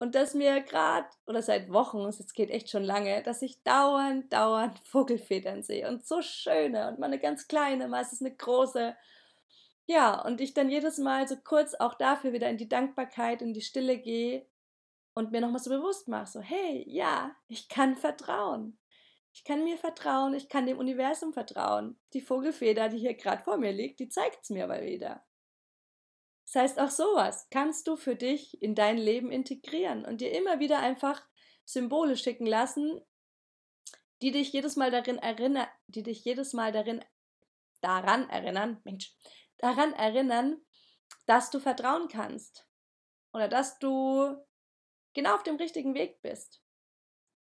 Und 0.00 0.14
dass 0.14 0.34
mir 0.34 0.60
gerade, 0.60 1.08
oder 1.26 1.42
seit 1.42 1.72
Wochen, 1.72 2.04
es 2.06 2.32
geht 2.32 2.50
echt 2.50 2.70
schon 2.70 2.84
lange, 2.84 3.22
dass 3.22 3.42
ich 3.42 3.62
dauernd, 3.64 4.32
dauernd 4.32 4.78
Vogelfedern 4.84 5.62
sehe. 5.62 5.88
Und 5.88 6.06
so 6.06 6.22
schöne 6.22 6.88
und 6.88 6.98
mal 6.98 7.06
eine 7.06 7.18
ganz 7.18 7.48
kleine, 7.48 7.88
meistens 7.88 8.20
eine 8.20 8.34
große. 8.34 8.96
Ja, 9.86 10.20
und 10.22 10.40
ich 10.40 10.54
dann 10.54 10.70
jedes 10.70 10.98
Mal 10.98 11.26
so 11.26 11.36
kurz 11.36 11.74
auch 11.74 11.94
dafür 11.94 12.32
wieder 12.32 12.48
in 12.48 12.58
die 12.58 12.68
Dankbarkeit, 12.68 13.42
in 13.42 13.54
die 13.54 13.62
Stille 13.62 13.98
gehe 13.98 14.46
und 15.14 15.32
mir 15.32 15.40
nochmal 15.40 15.60
so 15.60 15.70
bewusst 15.70 16.08
mache, 16.08 16.26
so, 16.26 16.40
hey, 16.40 16.84
ja, 16.86 17.34
ich 17.48 17.68
kann 17.68 17.96
vertrauen. 17.96 18.78
Ich 19.32 19.44
kann 19.44 19.64
mir 19.64 19.78
vertrauen, 19.78 20.34
ich 20.34 20.48
kann 20.48 20.66
dem 20.66 20.78
Universum 20.78 21.32
vertrauen. 21.32 21.98
Die 22.12 22.20
Vogelfeder, 22.20 22.88
die 22.88 22.98
hier 22.98 23.14
gerade 23.14 23.42
vor 23.42 23.56
mir 23.56 23.72
liegt, 23.72 24.00
die 24.00 24.08
zeigt 24.08 24.42
es 24.42 24.50
mir 24.50 24.66
mal 24.66 24.84
wieder. 24.84 25.24
Das 26.50 26.62
heißt, 26.62 26.80
auch 26.80 26.90
sowas 26.90 27.46
kannst 27.50 27.88
du 27.88 27.96
für 27.96 28.16
dich 28.16 28.62
in 28.62 28.74
dein 28.74 28.96
Leben 28.96 29.30
integrieren 29.30 30.06
und 30.06 30.22
dir 30.22 30.32
immer 30.32 30.60
wieder 30.60 30.78
einfach 30.78 31.22
Symbole 31.66 32.16
schicken 32.16 32.46
lassen, 32.46 33.02
die 34.22 34.30
dich 34.30 34.50
jedes 34.54 34.76
Mal 34.76 34.90
darin 34.90 35.18
erinnern, 35.18 35.68
die 35.88 36.02
dich 36.02 36.24
jedes 36.24 36.54
Mal 36.54 36.72
darin 36.72 37.04
daran 37.82 38.30
erinnern, 38.30 38.80
Mensch, 38.84 39.14
daran 39.58 39.92
erinnern, 39.92 40.56
dass 41.26 41.50
du 41.50 41.60
vertrauen 41.60 42.08
kannst 42.08 42.66
oder 43.34 43.48
dass 43.48 43.78
du 43.78 44.34
genau 45.12 45.34
auf 45.34 45.42
dem 45.42 45.56
richtigen 45.56 45.94
Weg 45.94 46.22
bist. 46.22 46.62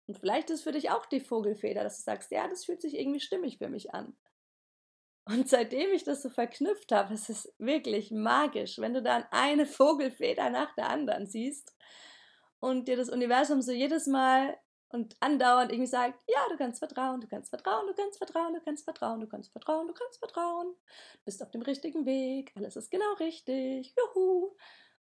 Und 0.06 0.18
vielleicht 0.18 0.50
ist 0.50 0.64
für 0.64 0.72
dich 0.72 0.90
auch 0.90 1.06
die 1.06 1.20
Vogelfeder, 1.20 1.82
dass 1.82 1.96
du 1.96 2.02
sagst, 2.02 2.30
ja, 2.30 2.46
das 2.46 2.66
fühlt 2.66 2.82
sich 2.82 2.98
irgendwie 2.98 3.20
stimmig 3.20 3.56
für 3.56 3.70
mich 3.70 3.94
an. 3.94 4.14
Und 5.24 5.48
seitdem 5.48 5.92
ich 5.92 6.04
das 6.04 6.22
so 6.22 6.30
verknüpft 6.30 6.90
habe, 6.90 7.14
es 7.14 7.28
ist 7.28 7.54
wirklich 7.58 8.10
magisch, 8.10 8.78
wenn 8.78 8.94
du 8.94 9.02
dann 9.02 9.24
eine 9.30 9.66
Vogelfeder 9.66 10.50
nach 10.50 10.74
der 10.74 10.88
anderen 10.90 11.28
siehst 11.28 11.76
und 12.58 12.88
dir 12.88 12.96
das 12.96 13.08
Universum 13.08 13.62
so 13.62 13.72
jedes 13.72 14.06
Mal 14.06 14.58
und 14.92 15.16
andauernd 15.20 15.72
irgendwie 15.72 15.88
sagt, 15.88 16.20
ja, 16.28 16.40
du 16.50 16.56
kannst 16.56 16.80
vertrauen, 16.80 17.20
du 17.20 17.26
kannst 17.26 17.50
vertrauen, 17.50 17.86
du 17.86 17.94
kannst 17.94 18.18
vertrauen, 18.18 18.54
du 18.54 18.60
kannst 18.60 18.84
vertrauen, 18.84 19.20
du 19.20 19.26
kannst 19.26 19.52
vertrauen, 19.52 19.86
du 19.86 19.94
kannst 19.94 20.18
vertrauen, 20.18 20.66
du 20.66 21.24
bist 21.24 21.42
auf 21.42 21.50
dem 21.50 21.62
richtigen 21.62 22.04
Weg, 22.04 22.52
alles 22.56 22.76
ist 22.76 22.90
genau 22.90 23.12
richtig, 23.14 23.94
juhu. 23.96 24.54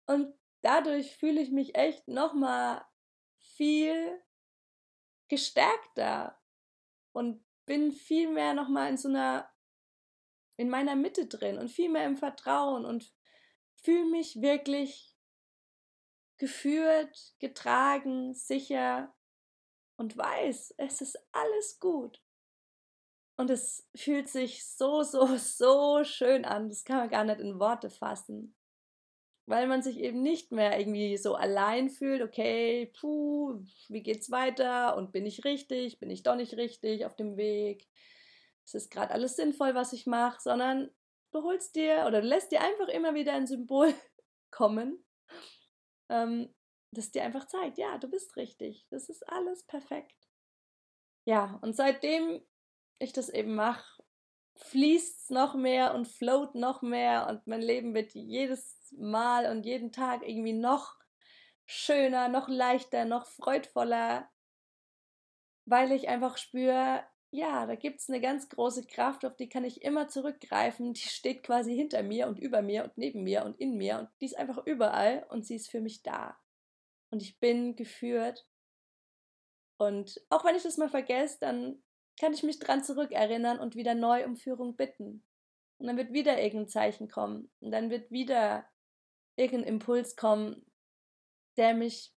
Und 0.06 0.34
dadurch 0.62 1.16
fühle 1.18 1.42
ich 1.42 1.52
mich 1.52 1.76
echt 1.76 2.08
nochmal 2.08 2.86
viel 3.56 4.22
gestärkter 5.28 6.40
und 7.12 7.44
bin 7.66 7.92
viel 7.92 8.30
mehr 8.30 8.54
nochmal 8.54 8.90
in 8.90 8.98
so 8.98 9.10
einer, 9.10 9.50
in 10.58 10.70
meiner 10.70 10.96
Mitte 10.96 11.26
drin 11.28 11.58
und 11.58 11.70
viel 11.70 11.90
mehr 11.90 12.06
im 12.06 12.18
Vertrauen 12.18 12.86
und 12.86 13.14
fühle 13.76 14.06
mich 14.06 14.42
wirklich 14.42 15.16
geführt, 16.38 17.36
getragen, 17.40 18.34
sicher 18.34 19.14
und 19.98 20.18
weiß, 20.18 20.76
es 20.78 21.02
ist 21.02 21.18
alles 21.32 21.80
gut. 21.80 22.22
Und 23.36 23.50
es 23.50 23.90
fühlt 23.96 24.30
sich 24.30 24.66
so, 24.66 25.04
so, 25.04 25.38
so 25.38 26.04
schön 26.04 26.46
an. 26.46 26.70
Das 26.70 26.84
kann 26.84 26.98
man 26.98 27.10
gar 27.10 27.24
nicht 27.24 27.40
in 27.40 27.60
Worte 27.60 27.90
fassen. 27.90 28.56
Weil 29.46 29.68
man 29.68 29.82
sich 29.82 29.98
eben 30.00 30.22
nicht 30.22 30.52
mehr 30.52 30.80
irgendwie 30.80 31.18
so 31.18 31.36
allein 31.36 31.90
fühlt, 31.90 32.22
okay, 32.22 32.94
puh, 33.00 33.60
wie 33.90 34.04
geht's 34.04 34.32
weiter 34.32 34.96
und 34.96 35.12
bin 35.12 35.26
ich 35.26 35.44
richtig, 35.44 36.00
bin 36.00 36.10
ich 36.10 36.24
doch 36.24 36.36
nicht 36.36 36.56
richtig 36.56 37.06
auf 37.06 37.16
dem 37.16 37.36
Weg. 37.36 37.88
Es 38.66 38.74
ist 38.74 38.92
gerade 38.92 39.12
alles 39.12 39.36
sinnvoll, 39.36 39.76
was 39.76 39.94
ich 39.94 40.06
mache, 40.06 40.42
sondern 40.42 40.90
du 41.32 41.44
holst 41.44 41.76
dir 41.76 42.06
oder 42.08 42.22
du 42.22 42.28
lässt 42.28 42.52
dir 42.52 42.62
einfach 42.62 42.88
immer 42.88 43.14
wieder 43.14 43.34
ein 43.34 43.48
Symbol 43.48 43.94
kommen, 44.52 45.04
ähm, 46.10 46.54
das 46.92 47.12
dir 47.12 47.24
einfach 47.24 47.48
zeigt, 47.48 47.78
ja, 47.78 47.98
du 47.98 48.08
bist 48.08 48.36
richtig, 48.36 48.86
das 48.90 49.10
ist 49.10 49.28
alles 49.30 49.64
perfekt. 49.66 50.30
Ja, 51.26 51.58
und 51.62 51.76
seitdem 51.76 52.42
ich 53.00 53.14
das 53.14 53.30
eben 53.30 53.56
mache, 53.56 54.04
fließt 54.56 55.24
es 55.24 55.30
noch 55.30 55.56
mehr 55.56 55.96
und 55.96 56.08
float 56.08 56.56
noch 56.56 56.82
mehr 56.82 57.28
und 57.28 57.48
mein 57.48 57.62
Leben 57.62 57.94
wird 57.94 58.14
jedes 58.14 58.94
Mal 58.98 59.50
und 59.52 59.66
jeden 59.66 59.92
Tag 59.92 60.22
irgendwie 60.28 60.54
noch 60.54 60.98
schöner, 61.66 62.28
noch 62.28 62.50
leichter, 62.50 63.06
noch 63.06 63.26
freudvoller, 63.26 64.30
weil 65.66 65.92
ich 65.92 66.10
einfach 66.10 66.38
spüre, 66.38 67.04
ja, 67.34 67.66
da 67.66 67.76
gibt 67.76 68.00
es 68.00 68.10
eine 68.10 68.22
ganz 68.22 68.48
große 68.48 68.86
Kraft, 68.86 69.26
auf 69.26 69.36
die 69.36 69.50
kann 69.50 69.66
ich 69.66 69.82
immer 69.82 70.08
zurückgreifen. 70.08 70.94
Die 70.94 71.02
steht 71.02 71.44
quasi 71.44 71.76
hinter 71.76 72.04
mir 72.04 72.28
und 72.28 72.40
über 72.40 72.62
mir 72.62 72.84
und 72.84 72.96
neben 72.98 73.24
mir 73.24 73.44
und 73.44 73.60
in 73.60 73.76
mir 73.76 74.00
und 74.00 74.10
die 74.22 74.26
ist 74.26 74.38
einfach 74.38 74.66
überall 74.66 75.26
und 75.30 75.46
sie 75.46 75.56
ist 75.56 75.70
für 75.70 75.82
mich 75.82 76.04
da 76.04 76.38
und 77.14 77.22
ich 77.22 77.40
bin 77.40 77.76
geführt. 77.76 78.46
Und 79.78 80.20
auch 80.30 80.44
wenn 80.44 80.56
ich 80.56 80.64
das 80.64 80.78
mal 80.78 80.90
vergesse, 80.90 81.38
dann 81.40 81.84
kann 82.20 82.34
ich 82.34 82.42
mich 82.42 82.60
dran 82.60 82.84
zurückerinnern 82.84 83.60
und 83.60 83.76
wieder 83.76 83.94
neu 83.94 84.26
um 84.26 84.36
Führung 84.36 84.76
bitten. 84.76 85.24
Und 85.78 85.88
dann 85.88 85.98
wird 85.98 86.12
wieder 86.12 86.42
irgendein 86.42 86.70
Zeichen 86.70 87.08
kommen. 87.08 87.52
Und 87.60 87.72
dann 87.72 87.92
wird 87.92 88.10
wieder 88.10 88.68
irgendein 89.36 89.76
Impuls 89.76 90.16
kommen, 90.16 90.66
der 91.58 91.76
mich 91.76 92.16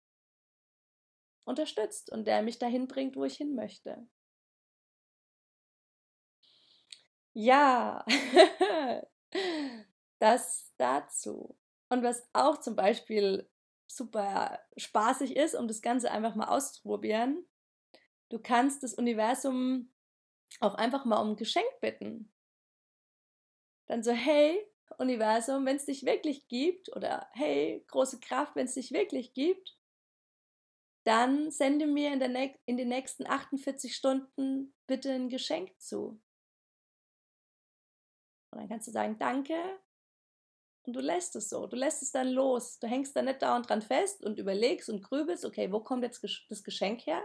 unterstützt 1.44 2.10
und 2.10 2.26
der 2.26 2.42
mich 2.42 2.58
dahin 2.58 2.88
bringt, 2.88 3.16
wo 3.16 3.24
ich 3.24 3.36
hin 3.36 3.54
möchte. 3.54 4.08
Ja, 7.38 8.02
das 10.18 10.72
dazu. 10.78 11.54
Und 11.90 12.02
was 12.02 12.26
auch 12.32 12.58
zum 12.60 12.76
Beispiel 12.76 13.46
super 13.86 14.58
spaßig 14.78 15.36
ist, 15.36 15.54
um 15.54 15.68
das 15.68 15.82
Ganze 15.82 16.10
einfach 16.10 16.34
mal 16.34 16.48
auszuprobieren. 16.48 17.46
Du 18.30 18.38
kannst 18.38 18.82
das 18.82 18.94
Universum 18.94 19.92
auch 20.60 20.76
einfach 20.76 21.04
mal 21.04 21.20
um 21.20 21.32
ein 21.32 21.36
Geschenk 21.36 21.68
bitten. 21.82 22.32
Dann 23.86 24.02
so, 24.02 24.12
hey, 24.12 24.58
Universum, 24.96 25.66
wenn 25.66 25.76
es 25.76 25.84
dich 25.84 26.06
wirklich 26.06 26.48
gibt, 26.48 26.96
oder 26.96 27.28
hey, 27.34 27.84
große 27.88 28.18
Kraft, 28.18 28.56
wenn 28.56 28.64
es 28.64 28.74
dich 28.74 28.92
wirklich 28.92 29.34
gibt, 29.34 29.76
dann 31.04 31.50
sende 31.50 31.86
mir 31.86 32.14
in, 32.14 32.22
in 32.64 32.76
den 32.78 32.88
nächsten 32.88 33.26
48 33.26 33.94
Stunden 33.94 34.74
bitte 34.86 35.12
ein 35.12 35.28
Geschenk 35.28 35.78
zu. 35.78 36.18
Und 38.56 38.62
dann 38.62 38.68
kannst 38.70 38.88
du 38.88 38.92
sagen, 38.92 39.18
danke, 39.18 39.54
und 40.86 40.94
du 40.94 41.00
lässt 41.00 41.34
es 41.36 41.48
so, 41.48 41.66
du 41.66 41.76
lässt 41.76 42.02
es 42.02 42.12
dann 42.12 42.28
los. 42.28 42.78
Du 42.78 42.86
hängst 42.86 43.14
da 43.16 43.20
nicht 43.20 43.42
dauernd 43.42 43.68
dran 43.68 43.82
fest 43.82 44.24
und 44.24 44.38
überlegst 44.38 44.88
und 44.88 45.02
grübelst, 45.02 45.44
okay, 45.44 45.70
wo 45.72 45.80
kommt 45.80 46.04
jetzt 46.04 46.24
das 46.48 46.62
Geschenk 46.62 47.06
her 47.06 47.22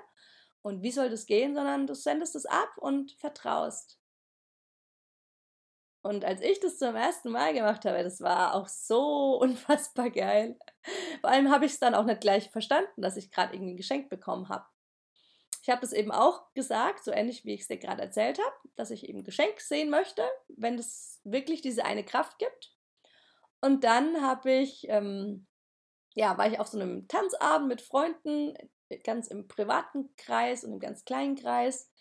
und 0.61 0.81
wie 0.81 0.91
soll 0.91 1.09
das 1.09 1.27
gehen, 1.27 1.55
sondern 1.55 1.87
du 1.87 1.93
sendest 1.93 2.35
es 2.35 2.45
ab 2.45 2.71
und 2.77 3.11
vertraust. 3.13 3.99
Und 6.03 6.25
als 6.25 6.41
ich 6.41 6.59
das 6.59 6.79
zum 6.79 6.95
ersten 6.95 7.29
Mal 7.29 7.53
gemacht 7.53 7.85
habe, 7.85 8.03
das 8.03 8.19
war 8.21 8.55
auch 8.55 8.67
so 8.67 9.37
unfassbar 9.41 10.09
geil. 10.09 10.57
Vor 11.21 11.29
allem 11.29 11.51
habe 11.51 11.65
ich 11.65 11.73
es 11.73 11.79
dann 11.79 11.93
auch 11.93 12.05
nicht 12.05 12.21
gleich 12.21 12.49
verstanden, 12.49 13.01
dass 13.01 13.15
ich 13.15 13.31
gerade 13.31 13.53
irgendwie 13.53 13.73
ein 13.73 13.77
Geschenk 13.77 14.09
bekommen 14.09 14.49
habe. 14.49 14.65
Ich 15.61 15.69
habe 15.69 15.81
das 15.81 15.93
eben 15.93 16.11
auch 16.11 16.51
gesagt, 16.53 17.03
so 17.03 17.11
ähnlich 17.11 17.45
wie 17.45 17.53
ich 17.53 17.61
es 17.61 17.67
dir 17.67 17.77
gerade 17.77 18.01
erzählt 18.01 18.39
habe, 18.39 18.55
dass 18.75 18.89
ich 18.91 19.07
eben 19.07 19.23
Geschenk 19.23 19.59
sehen 19.61 19.89
möchte, 19.89 20.23
wenn 20.49 20.77
es 20.77 21.19
wirklich 21.23 21.61
diese 21.61 21.85
eine 21.85 22.03
Kraft 22.03 22.39
gibt. 22.39 22.75
Und 23.61 23.83
dann 23.83 24.21
habe 24.21 24.51
ich, 24.51 24.87
ähm, 24.89 25.45
ja, 26.15 26.37
war 26.37 26.47
ich 26.47 26.59
auf 26.59 26.67
so 26.67 26.79
einem 26.79 27.07
Tanzabend 27.07 27.67
mit 27.67 27.81
Freunden, 27.81 28.55
ganz 29.03 29.27
im 29.27 29.47
privaten 29.47 30.15
Kreis 30.17 30.63
und 30.63 30.73
im 30.73 30.79
ganz 30.79 31.05
kleinen 31.05 31.35
Kreis. 31.35 31.91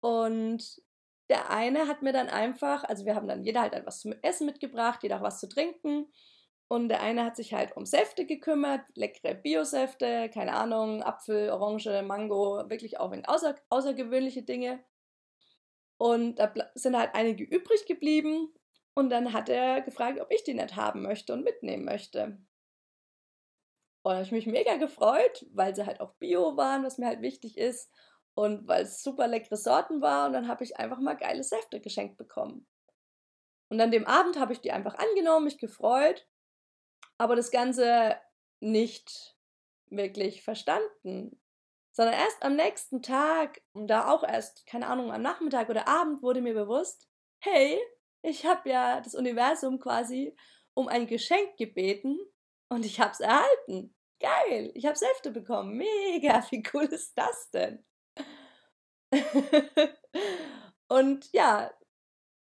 Und 0.00 0.82
der 1.30 1.50
eine 1.50 1.86
hat 1.86 2.02
mir 2.02 2.12
dann 2.12 2.28
einfach, 2.28 2.84
also 2.84 3.04
wir 3.04 3.14
haben 3.14 3.28
dann 3.28 3.44
jeder 3.44 3.60
halt 3.60 3.74
etwas 3.74 4.00
zum 4.00 4.12
Essen 4.22 4.46
mitgebracht, 4.46 5.02
jeder 5.02 5.18
auch 5.18 5.22
was 5.22 5.40
zu 5.40 5.48
trinken. 5.48 6.06
Und 6.70 6.90
der 6.90 7.00
eine 7.00 7.24
hat 7.24 7.34
sich 7.34 7.54
halt 7.54 7.74
um 7.76 7.86
Säfte 7.86 8.26
gekümmert, 8.26 8.82
leckere 8.94 9.34
Biosäfte, 9.34 10.28
keine 10.28 10.52
Ahnung, 10.52 11.02
Apfel, 11.02 11.50
Orange, 11.50 12.02
Mango, 12.02 12.68
wirklich 12.68 13.00
auch 13.00 13.10
außer, 13.26 13.54
außergewöhnliche 13.70 14.42
Dinge. 14.42 14.84
Und 15.96 16.36
da 16.36 16.52
sind 16.74 16.96
halt 16.96 17.14
einige 17.14 17.42
übrig 17.44 17.86
geblieben. 17.86 18.52
Und 18.94 19.10
dann 19.10 19.32
hat 19.32 19.48
er 19.48 19.80
gefragt, 19.80 20.20
ob 20.20 20.30
ich 20.30 20.44
die 20.44 20.54
nicht 20.54 20.76
haben 20.76 21.02
möchte 21.02 21.32
und 21.32 21.42
mitnehmen 21.42 21.84
möchte. 21.84 22.38
Und 24.02 24.12
da 24.12 24.16
habe 24.16 24.24
ich 24.24 24.32
mich 24.32 24.46
mega 24.46 24.76
gefreut, 24.76 25.46
weil 25.52 25.74
sie 25.74 25.86
halt 25.86 26.00
auch 26.00 26.14
bio 26.14 26.56
waren, 26.56 26.84
was 26.84 26.98
mir 26.98 27.06
halt 27.06 27.22
wichtig 27.22 27.56
ist. 27.56 27.90
Und 28.34 28.68
weil 28.68 28.82
es 28.84 29.02
super 29.02 29.26
leckere 29.26 29.56
Sorten 29.56 30.02
war. 30.02 30.26
Und 30.26 30.34
dann 30.34 30.48
habe 30.48 30.64
ich 30.64 30.76
einfach 30.76 31.00
mal 31.00 31.14
geile 31.14 31.42
Säfte 31.42 31.80
geschenkt 31.80 32.18
bekommen. 32.18 32.66
Und 33.70 33.80
an 33.80 33.90
dem 33.90 34.06
Abend 34.06 34.38
habe 34.38 34.52
ich 34.52 34.60
die 34.60 34.72
einfach 34.72 34.96
angenommen, 34.96 35.44
mich 35.44 35.58
gefreut, 35.58 36.26
aber 37.18 37.36
das 37.36 37.50
Ganze 37.50 38.16
nicht 38.60 39.36
wirklich 39.90 40.42
verstanden. 40.42 41.40
Sondern 41.92 42.14
erst 42.14 42.42
am 42.42 42.54
nächsten 42.54 43.02
Tag, 43.02 43.60
und 43.72 43.88
da 43.88 44.10
auch 44.10 44.22
erst, 44.22 44.66
keine 44.66 44.86
Ahnung, 44.86 45.12
am 45.12 45.22
Nachmittag 45.22 45.68
oder 45.68 45.88
Abend 45.88 46.22
wurde 46.22 46.40
mir 46.40 46.54
bewusst, 46.54 47.08
hey, 47.40 47.80
ich 48.22 48.46
habe 48.46 48.68
ja 48.68 49.00
das 49.00 49.14
Universum 49.14 49.80
quasi 49.80 50.36
um 50.74 50.88
ein 50.88 51.06
Geschenk 51.06 51.56
gebeten 51.56 52.18
und 52.68 52.84
ich 52.84 53.00
habe 53.00 53.10
es 53.12 53.20
erhalten. 53.20 53.94
Geil, 54.20 54.70
ich 54.74 54.86
habe 54.86 54.96
Säfte 54.96 55.30
bekommen. 55.32 55.76
Mega, 55.76 56.44
wie 56.50 56.62
cool 56.72 56.84
ist 56.84 57.16
das 57.16 57.50
denn? 57.50 57.84
und 60.88 61.32
ja, 61.32 61.72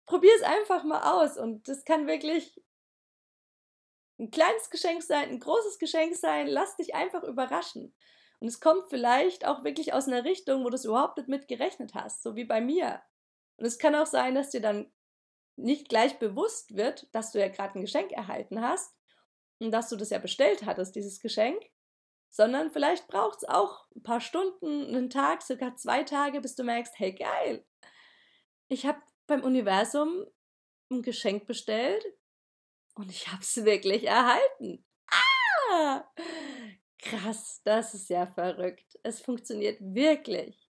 probier 0.05 0.33
es 0.35 0.43
einfach 0.43 0.83
mal 0.83 1.01
aus 1.13 1.37
und 1.37 1.67
das 1.67 1.85
kann 1.85 2.07
wirklich 2.07 2.61
ein 4.19 4.31
kleines 4.31 4.69
Geschenk 4.69 5.03
sein, 5.03 5.29
ein 5.29 5.39
großes 5.39 5.79
Geschenk 5.79 6.15
sein. 6.15 6.47
Lass 6.47 6.77
dich 6.77 6.95
einfach 6.95 7.23
überraschen. 7.23 7.93
Und 8.39 8.47
es 8.47 8.59
kommt 8.59 8.89
vielleicht 8.89 9.45
auch 9.45 9.63
wirklich 9.63 9.93
aus 9.93 10.07
einer 10.07 10.23
Richtung, 10.23 10.63
wo 10.63 10.69
du 10.69 10.75
es 10.75 10.85
überhaupt 10.85 11.17
nicht 11.17 11.29
mit 11.29 11.47
gerechnet 11.47 11.93
hast, 11.95 12.21
so 12.21 12.35
wie 12.35 12.45
bei 12.45 12.61
mir. 12.61 13.01
Und 13.57 13.65
es 13.65 13.79
kann 13.79 13.95
auch 13.95 14.05
sein, 14.05 14.35
dass 14.35 14.49
dir 14.49 14.61
dann 14.61 14.91
nicht 15.55 15.89
gleich 15.89 16.19
bewusst 16.19 16.75
wird, 16.75 17.07
dass 17.13 17.31
du 17.31 17.39
ja 17.39 17.47
gerade 17.47 17.79
ein 17.79 17.81
Geschenk 17.81 18.11
erhalten 18.11 18.61
hast 18.61 18.93
und 19.59 19.71
dass 19.71 19.89
du 19.89 19.95
das 19.95 20.09
ja 20.09 20.19
bestellt 20.19 20.65
hattest, 20.65 20.95
dieses 20.95 21.21
Geschenk, 21.21 21.61
sondern 22.29 22.71
vielleicht 22.71 23.07
braucht 23.07 23.37
es 23.37 23.49
auch 23.49 23.87
ein 23.95 24.03
paar 24.03 24.19
Stunden, 24.19 24.87
einen 24.87 25.09
Tag, 25.09 25.41
sogar 25.41 25.77
zwei 25.77 26.03
Tage, 26.03 26.41
bis 26.41 26.55
du 26.55 26.63
merkst, 26.63 26.99
hey 26.99 27.13
geil, 27.13 27.65
ich 28.67 28.85
habe 28.85 29.01
beim 29.27 29.43
Universum 29.43 30.25
ein 30.91 31.01
Geschenk 31.01 31.45
bestellt 31.45 32.03
und 32.95 33.11
ich 33.11 33.27
habe 33.27 33.41
es 33.41 33.63
wirklich 33.63 34.05
erhalten. 34.05 34.85
Ah! 35.07 36.03
Krass, 36.99 37.61
das 37.63 37.93
ist 37.93 38.09
ja 38.09 38.25
verrückt. 38.25 38.97
Es 39.03 39.21
funktioniert 39.21 39.77
wirklich. 39.79 40.69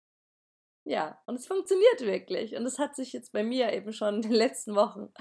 Ja, 0.83 1.21
und 1.25 1.35
es 1.35 1.47
funktioniert 1.47 2.01
wirklich. 2.01 2.55
Und 2.55 2.65
es 2.65 2.77
hat 2.77 2.95
sich 2.95 3.13
jetzt 3.13 3.31
bei 3.31 3.43
mir 3.43 3.71
eben 3.73 3.93
schon 3.93 4.15
in 4.15 4.21
den 4.21 4.33
letzten 4.33 4.75
Wochen 4.75 5.13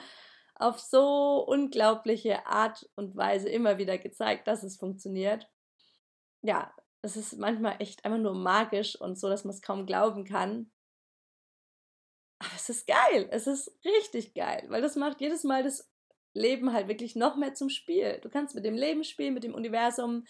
auf 0.56 0.78
so 0.80 1.44
unglaubliche 1.46 2.46
Art 2.46 2.88
und 2.94 3.16
Weise 3.16 3.48
immer 3.48 3.78
wieder 3.78 3.98
gezeigt, 3.98 4.46
dass 4.46 4.62
es 4.62 4.76
funktioniert. 4.76 5.48
Ja, 6.42 6.74
es 7.02 7.16
ist 7.16 7.38
manchmal 7.38 7.76
echt 7.80 8.04
einfach 8.04 8.18
nur 8.18 8.34
magisch 8.34 8.98
und 9.00 9.18
so, 9.18 9.28
dass 9.28 9.44
man 9.44 9.54
es 9.54 9.62
kaum 9.62 9.86
glauben 9.86 10.24
kann. 10.24 10.70
Aber 12.38 12.54
es 12.56 12.68
ist 12.68 12.86
geil. 12.86 13.28
Es 13.30 13.46
ist 13.46 13.76
richtig 13.84 14.34
geil, 14.34 14.66
weil 14.68 14.82
das 14.82 14.96
macht 14.96 15.20
jedes 15.20 15.44
Mal 15.44 15.62
das 15.62 15.90
Leben 16.34 16.72
halt 16.72 16.88
wirklich 16.88 17.16
noch 17.16 17.36
mehr 17.36 17.54
zum 17.54 17.70
Spiel. 17.70 18.18
Du 18.22 18.28
kannst 18.28 18.54
mit 18.54 18.64
dem 18.64 18.74
Leben 18.74 19.04
spielen, 19.04 19.34
mit 19.34 19.44
dem 19.44 19.54
Universum, 19.54 20.26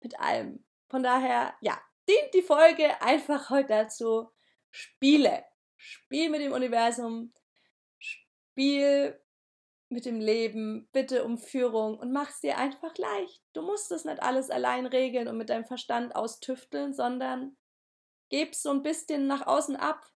mit 0.00 0.20
allem. 0.20 0.64
Von 0.88 1.02
daher, 1.02 1.54
ja, 1.60 1.80
dient 2.08 2.34
die 2.34 2.42
Folge 2.42 3.00
einfach 3.02 3.50
heute 3.50 3.68
dazu. 3.68 4.28
Spiele. 4.70 5.44
Spiel 5.76 6.30
mit 6.30 6.40
dem 6.42 6.52
Universum. 6.52 7.32
Spiel 7.98 9.18
mit 9.88 10.04
dem 10.04 10.20
Leben, 10.20 10.88
bitte 10.92 11.24
um 11.24 11.38
Führung 11.38 11.98
und 11.98 12.12
mach 12.12 12.30
es 12.30 12.40
dir 12.40 12.58
einfach 12.58 12.96
leicht. 12.98 13.42
Du 13.52 13.62
musst 13.62 13.92
es 13.92 14.04
nicht 14.04 14.20
alles 14.20 14.50
allein 14.50 14.86
regeln 14.86 15.28
und 15.28 15.36
mit 15.36 15.48
deinem 15.48 15.64
Verstand 15.64 16.16
austüfteln, 16.16 16.92
sondern 16.92 17.56
gib 18.28 18.54
so 18.54 18.70
ein 18.70 18.82
bisschen 18.82 19.26
nach 19.26 19.46
außen 19.46 19.76
ab. 19.76 20.12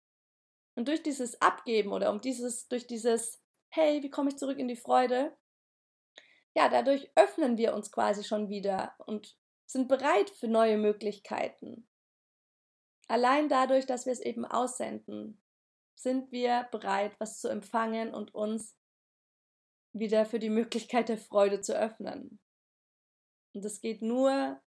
Und 0.74 0.88
durch 0.88 1.02
dieses 1.02 1.40
Abgeben 1.40 1.92
oder 1.92 2.10
um 2.10 2.20
dieses, 2.20 2.66
durch 2.68 2.86
dieses, 2.86 3.39
hey, 3.70 4.02
wie 4.02 4.10
komme 4.10 4.30
ich 4.30 4.36
zurück 4.36 4.58
in 4.58 4.68
die 4.68 4.76
Freude? 4.76 5.36
Ja, 6.54 6.68
dadurch 6.68 7.10
öffnen 7.14 7.56
wir 7.56 7.74
uns 7.74 7.92
quasi 7.92 8.24
schon 8.24 8.48
wieder 8.48 8.94
und 9.06 9.36
sind 9.66 9.88
bereit 9.88 10.30
für 10.30 10.48
neue 10.48 10.78
Möglichkeiten. 10.78 11.88
Allein 13.06 13.48
dadurch, 13.48 13.86
dass 13.86 14.06
wir 14.06 14.12
es 14.12 14.20
eben 14.20 14.44
aussenden, 14.44 15.40
sind 15.94 16.32
wir 16.32 16.68
bereit, 16.72 17.12
was 17.18 17.40
zu 17.40 17.48
empfangen 17.48 18.14
und 18.14 18.34
uns 18.34 18.76
wieder 19.92 20.24
für 20.26 20.38
die 20.38 20.50
Möglichkeit 20.50 21.08
der 21.08 21.18
Freude 21.18 21.60
zu 21.60 21.76
öffnen. 21.76 22.40
Und 23.52 23.64
das 23.64 23.80
geht 23.80 24.02
nur, 24.02 24.60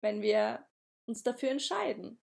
wenn 0.00 0.22
wir 0.22 0.66
uns 1.06 1.22
dafür 1.22 1.50
entscheiden. 1.50 2.20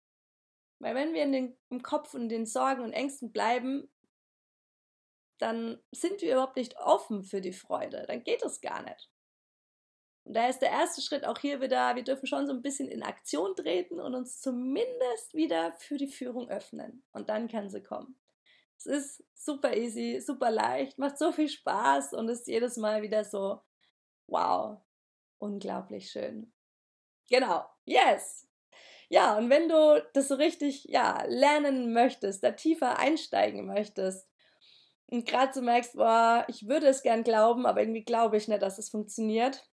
Weil 0.80 0.94
wenn 0.94 1.12
wir 1.12 1.24
in 1.24 1.32
den, 1.32 1.58
im 1.70 1.82
Kopf 1.82 2.14
und 2.14 2.28
den 2.28 2.46
Sorgen 2.46 2.82
und 2.82 2.92
Ängsten 2.92 3.32
bleiben, 3.32 3.90
dann 5.38 5.80
sind 5.92 6.20
wir 6.20 6.32
überhaupt 6.32 6.56
nicht 6.56 6.78
offen 6.78 7.24
für 7.24 7.40
die 7.40 7.52
Freude. 7.52 8.04
Dann 8.06 8.24
geht 8.24 8.42
es 8.44 8.60
gar 8.60 8.82
nicht. 8.82 9.10
Und 10.24 10.34
da 10.34 10.48
ist 10.48 10.58
der 10.58 10.70
erste 10.70 11.00
Schritt 11.00 11.24
auch 11.24 11.38
hier 11.38 11.62
wieder, 11.62 11.96
wir 11.96 12.04
dürfen 12.04 12.26
schon 12.26 12.46
so 12.46 12.52
ein 12.52 12.60
bisschen 12.60 12.88
in 12.88 13.02
Aktion 13.02 13.56
treten 13.56 13.98
und 13.98 14.14
uns 14.14 14.40
zumindest 14.40 15.32
wieder 15.32 15.72
für 15.78 15.96
die 15.96 16.08
Führung 16.08 16.50
öffnen. 16.50 17.02
Und 17.12 17.30
dann 17.30 17.48
kann 17.48 17.70
sie 17.70 17.82
kommen. 17.82 18.18
Es 18.76 18.86
ist 18.86 19.24
super 19.34 19.74
easy, 19.74 20.20
super 20.20 20.50
leicht, 20.50 20.98
macht 20.98 21.18
so 21.18 21.32
viel 21.32 21.48
Spaß 21.48 22.12
und 22.12 22.28
ist 22.28 22.46
jedes 22.46 22.76
Mal 22.76 23.02
wieder 23.02 23.24
so, 23.24 23.62
wow, 24.26 24.78
unglaublich 25.38 26.10
schön. 26.10 26.52
Genau, 27.30 27.64
yes. 27.84 28.46
Ja, 29.08 29.38
und 29.38 29.48
wenn 29.48 29.68
du 29.68 30.06
das 30.12 30.28
so 30.28 30.34
richtig, 30.34 30.84
ja, 30.84 31.24
lernen 31.26 31.92
möchtest, 31.92 32.44
da 32.44 32.52
tiefer 32.52 32.98
einsteigen 32.98 33.66
möchtest 33.66 34.28
und 35.10 35.26
gerade 35.26 35.52
so 35.52 35.62
merkst, 35.62 35.94
boah, 35.94 36.44
ich 36.48 36.68
würde 36.68 36.86
es 36.88 37.02
gern 37.02 37.24
glauben, 37.24 37.66
aber 37.66 37.80
irgendwie 37.80 38.04
glaube 38.04 38.36
ich 38.36 38.48
nicht, 38.48 38.62
dass 38.62 38.78
es 38.78 38.90
funktioniert. 38.90 39.68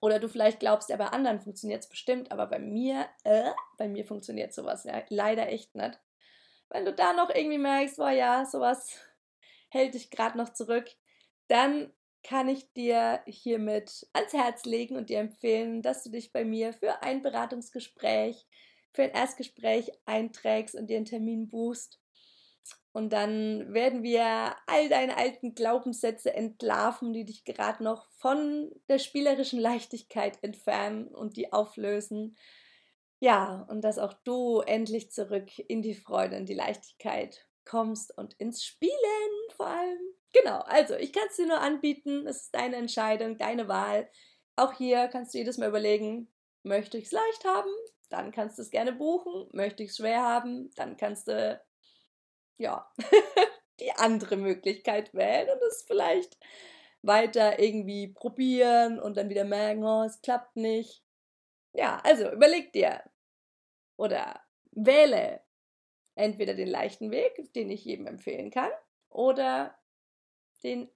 Oder 0.00 0.18
du 0.18 0.28
vielleicht 0.28 0.60
glaubst, 0.60 0.88
ja, 0.88 0.96
bei 0.96 1.08
anderen 1.08 1.40
funktioniert 1.40 1.82
es 1.82 1.88
bestimmt, 1.88 2.32
aber 2.32 2.46
bei 2.46 2.58
mir, 2.58 3.06
äh, 3.24 3.50
bei 3.76 3.88
mir 3.88 4.04
funktioniert 4.04 4.54
sowas 4.54 4.84
ja 4.84 5.02
leider 5.10 5.48
echt 5.48 5.74
nicht 5.74 6.00
wenn 6.70 6.84
du 6.84 6.94
da 6.94 7.12
noch 7.12 7.30
irgendwie 7.30 7.58
merkst, 7.58 7.96
boah 7.96 8.10
ja, 8.10 8.46
sowas 8.46 8.98
hält 9.68 9.94
dich 9.94 10.10
gerade 10.10 10.38
noch 10.38 10.52
zurück, 10.52 10.88
dann 11.48 11.92
kann 12.22 12.48
ich 12.48 12.72
dir 12.72 13.22
hiermit 13.26 14.06
ans 14.12 14.32
Herz 14.32 14.64
legen 14.64 14.96
und 14.96 15.10
dir 15.10 15.18
empfehlen, 15.18 15.82
dass 15.82 16.02
du 16.02 16.10
dich 16.10 16.32
bei 16.32 16.44
mir 16.44 16.72
für 16.72 17.02
ein 17.02 17.22
Beratungsgespräch, 17.22 18.46
für 18.92 19.02
ein 19.02 19.10
Erstgespräch 19.10 19.90
einträgst 20.04 20.74
und 20.74 20.88
dir 20.88 20.96
einen 20.96 21.06
Termin 21.06 21.48
buchst. 21.48 21.99
Und 22.92 23.12
dann 23.12 23.72
werden 23.72 24.02
wir 24.02 24.56
all 24.66 24.88
deine 24.88 25.16
alten 25.16 25.54
Glaubenssätze 25.54 26.34
entlarven, 26.34 27.12
die 27.12 27.24
dich 27.24 27.44
gerade 27.44 27.84
noch 27.84 28.08
von 28.16 28.72
der 28.88 28.98
spielerischen 28.98 29.60
Leichtigkeit 29.60 30.38
entfernen 30.42 31.08
und 31.08 31.36
die 31.36 31.52
auflösen 31.52 32.36
ja, 33.20 33.66
und 33.68 33.82
dass 33.82 33.98
auch 33.98 34.14
du 34.24 34.60
endlich 34.60 35.12
zurück 35.12 35.50
in 35.68 35.82
die 35.82 35.94
Freude 35.94 36.36
und 36.38 36.48
die 36.48 36.54
Leichtigkeit 36.54 37.46
kommst 37.66 38.16
und 38.16 38.32
ins 38.34 38.64
Spielen 38.64 38.94
vor 39.54 39.66
allem. 39.66 39.98
Genau, 40.32 40.60
also 40.60 40.94
ich 40.94 41.12
kann 41.12 41.26
es 41.28 41.36
dir 41.36 41.46
nur 41.46 41.60
anbieten, 41.60 42.26
es 42.26 42.44
ist 42.44 42.54
deine 42.54 42.76
Entscheidung, 42.76 43.36
deine 43.36 43.68
Wahl. 43.68 44.08
Auch 44.56 44.72
hier 44.72 45.08
kannst 45.08 45.34
du 45.34 45.38
jedes 45.38 45.58
Mal 45.58 45.68
überlegen, 45.68 46.32
möchte 46.62 46.96
ich 46.96 47.06
es 47.06 47.12
leicht 47.12 47.44
haben? 47.44 47.70
Dann 48.08 48.32
kannst 48.32 48.58
du 48.58 48.62
es 48.62 48.70
gerne 48.70 48.92
buchen. 48.92 49.48
Möchte 49.52 49.82
ich 49.82 49.90
es 49.90 49.98
schwer 49.98 50.22
haben? 50.22 50.70
Dann 50.76 50.96
kannst 50.96 51.28
du, 51.28 51.60
ja, 52.60 52.86
die 53.80 53.90
andere 53.92 54.36
Möglichkeit 54.36 55.14
wählen 55.14 55.48
und 55.50 55.62
es 55.62 55.84
vielleicht 55.86 56.38
weiter 57.02 57.58
irgendwie 57.58 58.08
probieren 58.08 59.00
und 59.00 59.16
dann 59.16 59.30
wieder 59.30 59.44
merken, 59.44 59.84
oh, 59.84 60.02
es 60.04 60.20
klappt 60.20 60.56
nicht. 60.56 61.02
Ja, 61.72 62.00
also 62.04 62.30
überleg 62.30 62.72
dir 62.72 63.02
oder 63.96 64.40
wähle 64.72 65.40
entweder 66.14 66.54
den 66.54 66.68
leichten 66.68 67.10
Weg, 67.10 67.52
den 67.54 67.70
ich 67.70 67.84
jedem 67.84 68.06
empfehlen 68.06 68.50
kann, 68.50 68.70
oder 69.08 69.78
den 70.62 70.90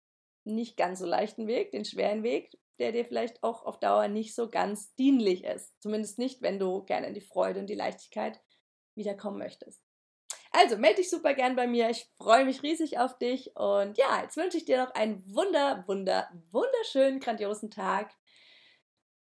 nicht 0.45 0.77
ganz 0.77 0.99
so 0.99 1.07
leichten 1.07 1.47
Weg, 1.47 1.71
den 1.71 1.87
schweren 1.87 2.23
Weg, 2.23 2.51
der 2.79 2.93
dir 2.93 3.05
vielleicht 3.05 3.43
auch 3.43 3.65
auf 3.65 3.81
Dauer 3.81 4.09
nicht 4.09 4.35
so 4.35 4.51
ganz 4.51 4.95
dienlich 4.97 5.45
ist. 5.45 5.81
Zumindest 5.81 6.19
nicht, 6.19 6.43
wenn 6.43 6.59
du 6.59 6.85
gerne 6.85 7.07
in 7.07 7.15
die 7.15 7.21
Freude 7.21 7.61
und 7.61 7.69
die 7.69 7.75
Leichtigkeit 7.75 8.41
wiederkommen 8.95 9.39
möchtest. 9.39 9.84
Also 10.57 10.77
melde 10.77 10.97
dich 10.97 11.11
super 11.11 11.35
gern 11.35 11.57
bei 11.57 11.67
mir. 11.67 11.91
Ich 11.91 12.09
freue 12.17 12.45
mich 12.45 12.63
riesig 12.63 12.99
auf 12.99 13.19
dich. 13.19 13.57
Und 13.57 13.99
ja, 13.99 14.23
jetzt 14.23 14.37
wünsche 14.37 14.57
ich 14.57 14.65
dir 14.65 14.85
noch 14.85 14.95
einen 14.95 15.23
wunder, 15.35 15.85
wunder, 15.87 16.29
wunderschönen, 16.53 17.21
grandiosen 17.21 17.71
Tag. 17.71 18.15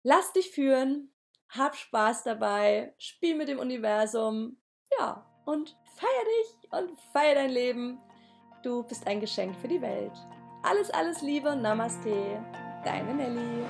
Lass 0.02 0.32
dich 0.32 0.50
führen 0.50 1.12
hab 1.52 1.76
Spaß 1.76 2.24
dabei, 2.24 2.94
spiel 2.98 3.36
mit 3.36 3.48
dem 3.48 3.58
Universum, 3.58 4.56
ja, 4.98 5.26
und 5.44 5.76
feier 5.96 6.24
dich 6.40 6.72
und 6.72 6.98
feier 7.12 7.34
dein 7.34 7.50
Leben. 7.50 7.98
Du 8.62 8.82
bist 8.84 9.06
ein 9.06 9.20
Geschenk 9.20 9.54
für 9.60 9.68
die 9.68 9.82
Welt. 9.82 10.12
Alles, 10.62 10.90
alles 10.90 11.20
Liebe 11.20 11.50
und 11.50 11.62
Namaste. 11.62 12.42
Deine 12.84 13.14
Nelly. 13.14 13.64